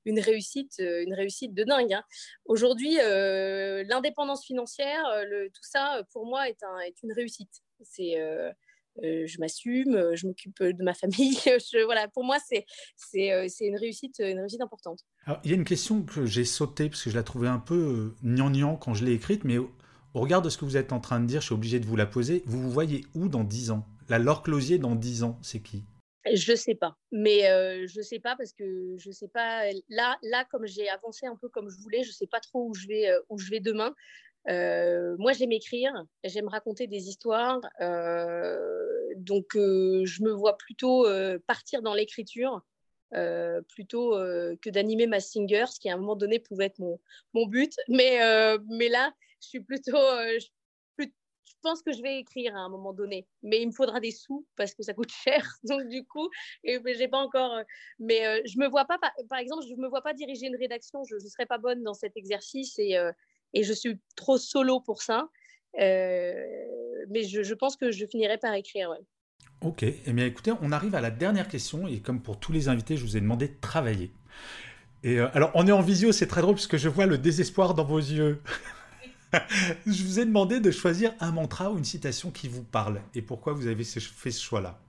une, 0.05 0.19
réussite 0.19 0.75
une 0.79 1.13
réussite 1.13 1.53
de 1.53 1.63
dingue. 1.63 1.93
Hein. 1.93 2.03
Aujourd'hui, 2.45 2.95
l'indépendance 2.95 4.45
financière, 4.45 5.03
tout 5.53 5.63
ça, 5.63 6.03
pour 6.11 6.25
moi, 6.25 6.49
est 6.49 6.61
un 6.63 6.79
est 6.79 7.01
une 7.03 7.13
réussite. 7.13 7.61
C'est 7.81 8.17
euh, 9.03 9.25
je 9.27 9.39
m'assume, 9.39 9.95
euh, 9.95 10.15
je 10.15 10.27
m'occupe 10.27 10.61
de 10.61 10.83
ma 10.83 10.93
famille. 10.93 11.37
voilà, 11.85 12.07
pour 12.07 12.23
moi, 12.23 12.37
c'est 12.45 12.65
c'est 12.95 13.65
une 13.65 13.77
réussite, 13.77 14.19
une 14.19 14.39
réussite 14.39 14.61
importante. 14.61 15.05
il 15.43 15.51
y 15.51 15.53
a 15.53 15.55
une 15.55 15.63
question 15.63 16.03
que 16.03 16.25
j'ai 16.25 16.45
sautée 16.45 16.89
parce 16.89 17.03
que 17.03 17.09
je 17.09 17.15
la 17.15 17.23
trouvais 17.23 17.47
un 17.47 17.59
peu 17.59 18.15
gnangnan 18.23 18.75
quand 18.75 18.93
je 18.93 19.05
l'ai 19.05 19.13
écrite, 19.13 19.43
mais 19.43 19.57
au, 19.57 19.71
regard 20.13 20.41
de 20.41 20.49
ce 20.49 20.57
que 20.57 20.65
vous 20.65 20.77
êtes 20.77 20.91
en 20.91 20.99
train 20.99 21.19
de 21.19 21.25
dire, 21.25 21.41
je 21.41 21.45
suis 21.45 21.55
obligé 21.55 21.79
de 21.79 21.85
vous 21.85 21.95
la 21.95 22.05
poser. 22.05 22.43
Vous 22.45 22.61
vous 22.61 22.71
voyez 22.71 23.05
où 23.13 23.29
dans 23.29 23.43
10 23.43 23.71
ans? 23.71 23.85
La 24.09 24.19
Laure 24.19 24.43
Closier 24.43 24.77
dans 24.77 24.95
10 24.95 25.23
ans, 25.23 25.39
c'est 25.41 25.61
qui? 25.61 25.83
Je 26.33 26.53
sais 26.53 26.75
pas, 26.75 26.97
mais 27.11 27.41
je 27.41 27.87
je 27.87 28.01
sais 28.01 28.19
pas 28.19 28.35
parce 28.35 28.51
que 28.51 28.95
je 28.97 29.09
sais 29.09 29.29
pas. 29.29 29.63
Là, 29.87 30.17
là, 30.21 30.45
comme 30.51 30.65
j'ai 30.67 30.89
avancé 30.89 31.25
un 31.25 31.35
peu 31.35 31.47
comme 31.47 31.69
je 31.69 31.77
voulais, 31.79 32.03
je 32.03 32.11
sais 32.11 32.27
pas 32.27 32.39
trop 32.39 32.67
où 32.67 32.73
je 32.73 32.87
vais, 32.87 33.09
où 33.29 33.37
je 33.39 33.49
vais 33.49 33.61
demain. 33.61 33.95
Euh, 34.47 35.15
moi, 35.17 35.33
j'aime 35.33 35.51
écrire, 35.51 35.91
j'aime 36.23 36.47
raconter 36.47 36.87
des 36.87 37.09
histoires, 37.09 37.59
euh, 37.81 38.57
donc 39.17 39.55
euh, 39.55 40.05
je 40.05 40.23
me 40.23 40.31
vois 40.31 40.57
plutôt 40.57 41.07
partir 41.47 41.81
dans 41.81 41.93
l'écriture 41.93 42.61
plutôt 43.69 44.11
que 44.11 44.69
d'animer 44.69 45.07
ma 45.07 45.19
singer, 45.19 45.65
ce 45.67 45.79
qui 45.79 45.89
à 45.89 45.95
un 45.95 45.97
moment 45.97 46.15
donné 46.15 46.39
pouvait 46.39 46.65
être 46.65 46.79
mon, 46.79 46.99
mon 47.33 47.47
but. 47.47 47.73
Mais, 47.87 48.19
mais 48.69 48.87
là, 48.87 49.11
je 49.41 49.47
suis 49.47 49.59
plutôt, 49.61 49.97
pense 51.61 51.81
que 51.81 51.91
je 51.91 52.01
vais 52.01 52.19
écrire 52.19 52.55
à 52.55 52.59
un 52.59 52.69
moment 52.69 52.93
donné, 52.93 53.27
mais 53.43 53.61
il 53.61 53.67
me 53.67 53.71
faudra 53.71 53.99
des 53.99 54.11
sous 54.11 54.45
parce 54.55 54.73
que 54.73 54.83
ça 54.83 54.93
coûte 54.93 55.11
cher. 55.23 55.45
Donc 55.63 55.87
du 55.89 56.05
coup, 56.05 56.29
j'ai 56.63 57.07
pas 57.07 57.19
encore. 57.19 57.59
Mais 57.99 58.41
je 58.45 58.59
me 58.59 58.67
vois 58.67 58.85
pas, 58.85 58.97
par, 59.29 59.39
exemple, 59.39 59.65
je 59.67 59.75
me 59.75 59.87
vois 59.87 60.01
pas 60.01 60.13
diriger 60.13 60.47
une 60.47 60.55
rédaction. 60.55 61.03
Je 61.03 61.15
ne 61.15 61.29
serais 61.29 61.45
pas 61.45 61.57
bonne 61.57 61.83
dans 61.83 61.93
cet 61.93 62.17
exercice 62.17 62.77
et 62.79 62.97
et 63.53 63.63
je 63.63 63.73
suis 63.73 63.99
trop 64.15 64.37
solo 64.37 64.79
pour 64.79 65.01
ça. 65.01 65.29
Euh, 65.79 66.33
mais 67.09 67.23
je, 67.23 67.53
pense 67.53 67.75
que 67.75 67.91
je 67.91 68.05
finirai 68.05 68.37
par 68.37 68.53
écrire. 68.53 68.93
Ok, 69.61 69.83
eh 69.83 70.13
bien 70.13 70.25
écoutez, 70.25 70.51
on 70.61 70.71
arrive 70.71 70.95
à 70.95 71.01
la 71.01 71.11
dernière 71.11 71.47
question 71.47 71.87
et 71.87 71.99
comme 71.99 72.21
pour 72.21 72.39
tous 72.39 72.51
les 72.51 72.69
invités, 72.69 72.97
je 72.97 73.03
vous 73.03 73.17
ai 73.17 73.21
demandé 73.21 73.47
de 73.47 73.59
travailler. 73.59 74.11
Et 75.03 75.19
euh, 75.19 75.29
alors, 75.33 75.51
on 75.53 75.67
est 75.67 75.71
en 75.71 75.81
visio, 75.81 76.11
c'est 76.11 76.27
très 76.27 76.41
drôle 76.41 76.55
parce 76.55 76.67
que 76.67 76.77
je 76.77 76.89
vois 76.89 77.05
le 77.05 77.17
désespoir 77.17 77.73
dans 77.73 77.85
vos 77.85 77.99
yeux. 77.99 78.41
je 79.85 80.03
vous 80.03 80.19
ai 80.19 80.25
demandé 80.25 80.59
de 80.59 80.71
choisir 80.71 81.13
un 81.19 81.31
mantra 81.31 81.71
ou 81.71 81.77
une 81.77 81.83
citation 81.83 82.31
qui 82.31 82.47
vous 82.47 82.63
parle 82.63 83.01
et 83.13 83.21
pourquoi 83.21 83.53
vous 83.53 83.67
avez 83.67 83.83
fait 83.83 84.31
ce 84.31 84.41
choix-là? 84.41 84.79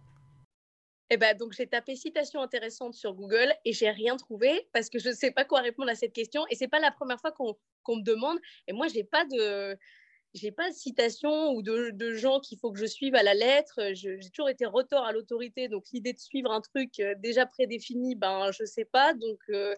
Eh 1.12 1.16
ben, 1.16 1.36
donc 1.36 1.52
j'ai 1.52 1.66
tapé 1.66 1.96
citation 1.96 2.40
intéressante 2.40 2.94
sur 2.94 3.14
Google 3.14 3.52
et 3.64 3.72
j'ai 3.72 3.90
rien 3.90 4.16
trouvé 4.16 4.68
parce 4.72 4.88
que 4.88 5.00
je 5.00 5.08
ne 5.08 5.14
sais 5.14 5.32
pas 5.32 5.44
quoi 5.44 5.60
répondre 5.60 5.90
à 5.90 5.96
cette 5.96 6.12
question 6.12 6.44
et 6.50 6.54
c'est 6.54 6.68
pas 6.68 6.78
la 6.78 6.92
première 6.92 7.20
fois 7.20 7.32
qu'on 7.32 7.96
me 7.96 8.02
demande 8.02 8.38
et 8.68 8.72
moi 8.72 8.86
j'ai 8.86 9.02
pas 9.02 9.24
de 9.24 9.76
j'ai 10.34 10.52
pas 10.52 10.70
de 10.70 10.74
citation 10.74 11.52
ou 11.52 11.62
de, 11.62 12.12
gens 12.12 12.38
qu'il 12.38 12.58
faut 12.58 12.70
que 12.70 12.78
je 12.78 12.86
suive 12.86 13.14
à 13.16 13.22
la 13.24 13.34
lettre. 13.34 13.80
J'ai 13.94 14.20
toujours 14.32 14.48
été 14.48 14.64
retort 14.64 15.04
à 15.04 15.12
l'autorité, 15.12 15.68
donc 15.68 15.84
l'idée 15.92 16.12
de 16.12 16.20
suivre 16.20 16.52
un 16.52 16.60
truc 16.60 17.00
euh, 17.00 17.14
déjà 17.18 17.46
prédéfini, 17.46 18.14
ben 18.14 18.50
je 18.52 18.64
sais 18.64 18.84
pas. 18.84 19.12
Donc 19.14 19.40
euh, 19.50 19.74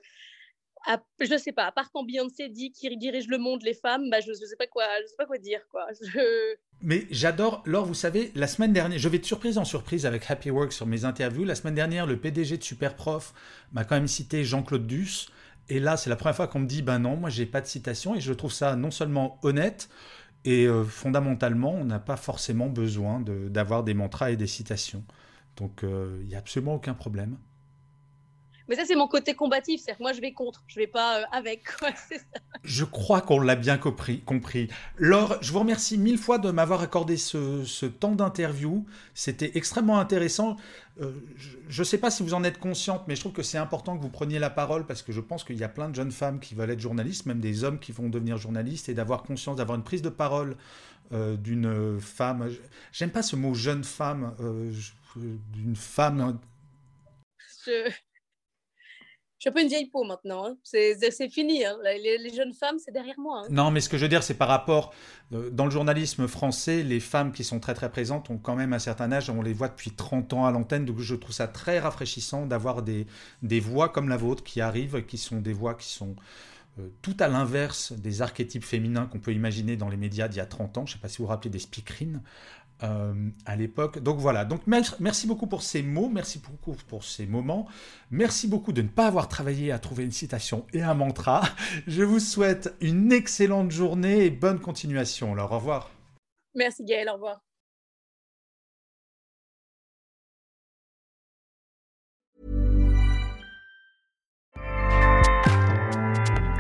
je 1.20 1.38
sais 1.38 1.52
pas, 1.52 1.66
à 1.66 1.72
part 1.72 1.90
quand 1.92 2.04
Beyoncé 2.04 2.48
dit 2.48 2.72
qu'il 2.72 2.98
dirige 2.98 3.28
le 3.28 3.38
monde, 3.38 3.62
les 3.62 3.74
femmes, 3.74 4.10
bah, 4.10 4.20
je 4.20 4.30
ne 4.30 4.34
sais, 4.34 4.56
pas 4.56 4.66
quoi, 4.66 4.84
je 5.02 5.06
sais 5.06 5.16
pas 5.16 5.26
quoi 5.26 5.38
dire. 5.38 5.60
Quoi. 5.70 5.86
Mais 6.82 7.06
j'adore, 7.10 7.62
Laure, 7.66 7.86
vous 7.86 7.94
savez, 7.94 8.32
la 8.34 8.46
semaine 8.46 8.72
dernière, 8.72 8.98
je 8.98 9.08
vais 9.08 9.18
de 9.18 9.24
surprise 9.24 9.58
en 9.58 9.64
surprise 9.64 10.06
avec 10.06 10.30
Happy 10.30 10.50
Work 10.50 10.72
sur 10.72 10.86
mes 10.86 11.04
interviews. 11.04 11.44
La 11.44 11.54
semaine 11.54 11.74
dernière, 11.74 12.06
le 12.06 12.18
PDG 12.18 12.58
de 12.58 12.64
Superprof 12.64 13.32
m'a 13.72 13.84
quand 13.84 13.94
même 13.94 14.08
cité 14.08 14.44
Jean-Claude 14.44 14.86
Duss. 14.86 15.28
Et 15.68 15.78
là, 15.78 15.96
c'est 15.96 16.10
la 16.10 16.16
première 16.16 16.36
fois 16.36 16.48
qu'on 16.48 16.58
me 16.58 16.66
dit, 16.66 16.82
ben 16.82 16.98
non, 16.98 17.16
moi, 17.16 17.30
j'ai 17.30 17.46
pas 17.46 17.60
de 17.60 17.66
citation. 17.66 18.14
Et 18.16 18.20
je 18.20 18.32
trouve 18.32 18.52
ça 18.52 18.74
non 18.74 18.90
seulement 18.90 19.38
honnête, 19.42 19.88
et 20.44 20.66
euh, 20.66 20.84
fondamentalement, 20.84 21.72
on 21.72 21.84
n'a 21.84 22.00
pas 22.00 22.16
forcément 22.16 22.68
besoin 22.68 23.20
d'avoir 23.20 23.84
des 23.84 23.94
mantras 23.94 24.32
et 24.32 24.36
des 24.36 24.46
citations. 24.46 25.04
Donc, 25.56 25.84
euh, 25.84 26.18
il 26.22 26.28
n'y 26.28 26.34
a 26.34 26.38
absolument 26.38 26.74
aucun 26.74 26.94
problème. 26.94 27.38
Mais 28.72 28.78
ça, 28.78 28.86
c'est 28.86 28.96
mon 28.96 29.06
côté 29.06 29.34
combatif. 29.34 29.82
C'est-à-dire 29.82 29.98
que 29.98 30.02
moi, 30.02 30.12
je 30.14 30.22
vais 30.22 30.32
contre. 30.32 30.64
Je 30.66 30.80
vais 30.80 30.86
pas 30.86 31.18
euh, 31.18 31.24
avec. 31.30 31.64
Je 32.64 32.84
crois 32.86 33.20
qu'on 33.20 33.38
l'a 33.38 33.54
bien 33.54 33.76
compris, 33.76 34.20
compris. 34.20 34.68
Laure, 34.96 35.36
je 35.42 35.52
vous 35.52 35.58
remercie 35.58 35.98
mille 35.98 36.16
fois 36.16 36.38
de 36.38 36.50
m'avoir 36.50 36.80
accordé 36.80 37.18
ce, 37.18 37.84
temps 37.84 38.12
d'interview. 38.12 38.86
C'était 39.12 39.50
extrêmement 39.56 39.98
intéressant. 39.98 40.56
Euh, 41.02 41.12
je 41.68 41.80
ne 41.80 41.84
sais 41.84 41.98
pas 41.98 42.10
si 42.10 42.22
vous 42.22 42.32
en 42.32 42.44
êtes 42.44 42.58
consciente, 42.58 43.02
mais 43.08 43.14
je 43.14 43.20
trouve 43.20 43.32
que 43.32 43.42
c'est 43.42 43.58
important 43.58 43.94
que 43.94 44.02
vous 44.02 44.08
preniez 44.08 44.38
la 44.38 44.48
parole 44.48 44.86
parce 44.86 45.02
que 45.02 45.12
je 45.12 45.20
pense 45.20 45.44
qu'il 45.44 45.58
y 45.58 45.64
a 45.64 45.68
plein 45.68 45.90
de 45.90 45.94
jeunes 45.94 46.12
femmes 46.12 46.40
qui 46.40 46.54
veulent 46.54 46.70
être 46.70 46.80
journalistes, 46.80 47.26
même 47.26 47.40
des 47.40 47.64
hommes 47.64 47.78
qui 47.78 47.92
vont 47.92 48.08
devenir 48.08 48.38
journalistes, 48.38 48.88
et 48.88 48.94
d'avoir 48.94 49.22
conscience, 49.22 49.56
d'avoir 49.56 49.76
une 49.76 49.84
prise 49.84 50.02
de 50.02 50.08
parole 50.08 50.56
euh, 51.12 51.36
d'une 51.36 52.00
femme. 52.00 52.48
J'aime 52.92 53.10
pas 53.10 53.22
ce 53.22 53.36
mot 53.36 53.52
jeune 53.52 53.84
femme, 53.84 54.34
d'une 55.52 55.76
femme. 55.76 56.38
Je 57.66 57.90
je 59.42 59.48
suis 59.48 59.50
un 59.50 59.54
peu 59.54 59.62
une 59.62 59.68
vieille 59.68 59.88
peau 59.88 60.04
maintenant. 60.04 60.46
Hein. 60.46 60.56
C'est 60.62 61.28
fini. 61.28 61.64
Hein. 61.64 61.76
Les, 61.82 62.32
jeunes 62.32 62.52
femmes, 62.52 62.78
c'est 62.78 62.92
derrière 62.92 63.18
moi. 63.18 63.42
Hein. 63.42 63.48
Non, 63.50 63.72
mais 63.72 63.80
ce 63.80 63.88
que 63.88 63.96
je 63.96 64.04
veux 64.04 64.08
dire, 64.08 64.22
c'est 64.22 64.34
par 64.34 64.46
rapport. 64.46 64.94
Euh, 65.32 65.50
dans 65.50 65.64
le 65.64 65.72
journalisme 65.72 66.28
français, 66.28 66.84
les 66.84 67.00
femmes 67.00 67.32
qui 67.32 67.42
sont 67.42 67.58
très 67.58 67.74
très 67.74 67.90
présentes 67.90 68.30
ont 68.30 68.38
quand 68.38 68.54
même 68.54 68.72
un 68.72 68.78
certain 68.78 69.10
âge. 69.10 69.30
On 69.30 69.42
les 69.42 69.52
voit 69.52 69.66
depuis 69.66 69.90
30 69.90 70.32
ans 70.34 70.46
à 70.46 70.52
l'antenne. 70.52 70.84
Donc 70.84 71.00
je 71.00 71.16
trouve 71.16 71.34
ça 71.34 71.48
très 71.48 71.80
rafraîchissant 71.80 72.46
d'avoir 72.46 72.82
des, 72.82 73.08
des 73.42 73.58
voix 73.58 73.88
comme 73.88 74.08
la 74.08 74.16
vôtre 74.16 74.44
qui 74.44 74.60
arrivent, 74.60 75.04
qui 75.06 75.18
sont 75.18 75.40
des 75.40 75.52
voix 75.52 75.74
qui 75.74 75.88
sont 75.88 76.14
tout 77.02 77.16
à 77.18 77.28
l'inverse 77.28 77.92
des 77.92 78.22
archétypes 78.22 78.64
féminins 78.64 79.04
qu'on 79.06 79.18
peut 79.18 79.34
imaginer 79.34 79.76
dans 79.76 79.90
les 79.90 79.98
médias 79.98 80.28
d'il 80.28 80.38
y 80.38 80.40
a 80.40 80.46
30 80.46 80.78
ans. 80.78 80.86
Je 80.86 80.92
ne 80.92 80.96
sais 80.96 81.02
pas 81.02 81.08
si 81.08 81.18
vous 81.18 81.24
vous 81.24 81.30
rappelez 81.30 81.50
des 81.50 81.58
speakerines 81.58 82.22
à 82.82 83.56
l'époque. 83.56 84.00
Donc 84.00 84.18
voilà, 84.18 84.44
donc 84.44 84.62
merci 84.66 85.26
beaucoup 85.26 85.46
pour 85.46 85.62
ces 85.62 85.82
mots, 85.82 86.08
merci 86.08 86.40
beaucoup 86.40 86.76
pour 86.88 87.04
ces 87.04 87.26
moments. 87.26 87.66
Merci 88.10 88.48
beaucoup 88.48 88.72
de 88.72 88.82
ne 88.82 88.88
pas 88.88 89.06
avoir 89.06 89.28
travaillé 89.28 89.72
à 89.72 89.78
trouver 89.78 90.04
une 90.04 90.12
citation 90.12 90.66
et 90.72 90.82
un 90.82 90.94
mantra. 90.94 91.42
Je 91.86 92.02
vous 92.02 92.20
souhaite 92.20 92.74
une 92.80 93.12
excellente 93.12 93.70
journée 93.70 94.26
et 94.26 94.30
bonne 94.30 94.60
continuation. 94.60 95.32
Alors 95.32 95.52
au 95.52 95.56
revoir. 95.56 95.90
Merci 96.54 96.84
Gaël, 96.84 97.08
au 97.08 97.14
revoir. 97.14 97.40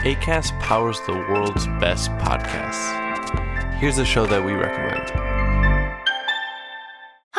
ACAST 0.04 0.58
powers 0.58 0.98
the 1.06 1.12
world's 1.30 1.68
best 1.78 2.10
podcasts. 2.18 2.90
Here's 3.78 3.98
a 3.98 4.04
show 4.04 4.26
that 4.26 4.44
we 4.44 4.52
recommend. 4.52 5.31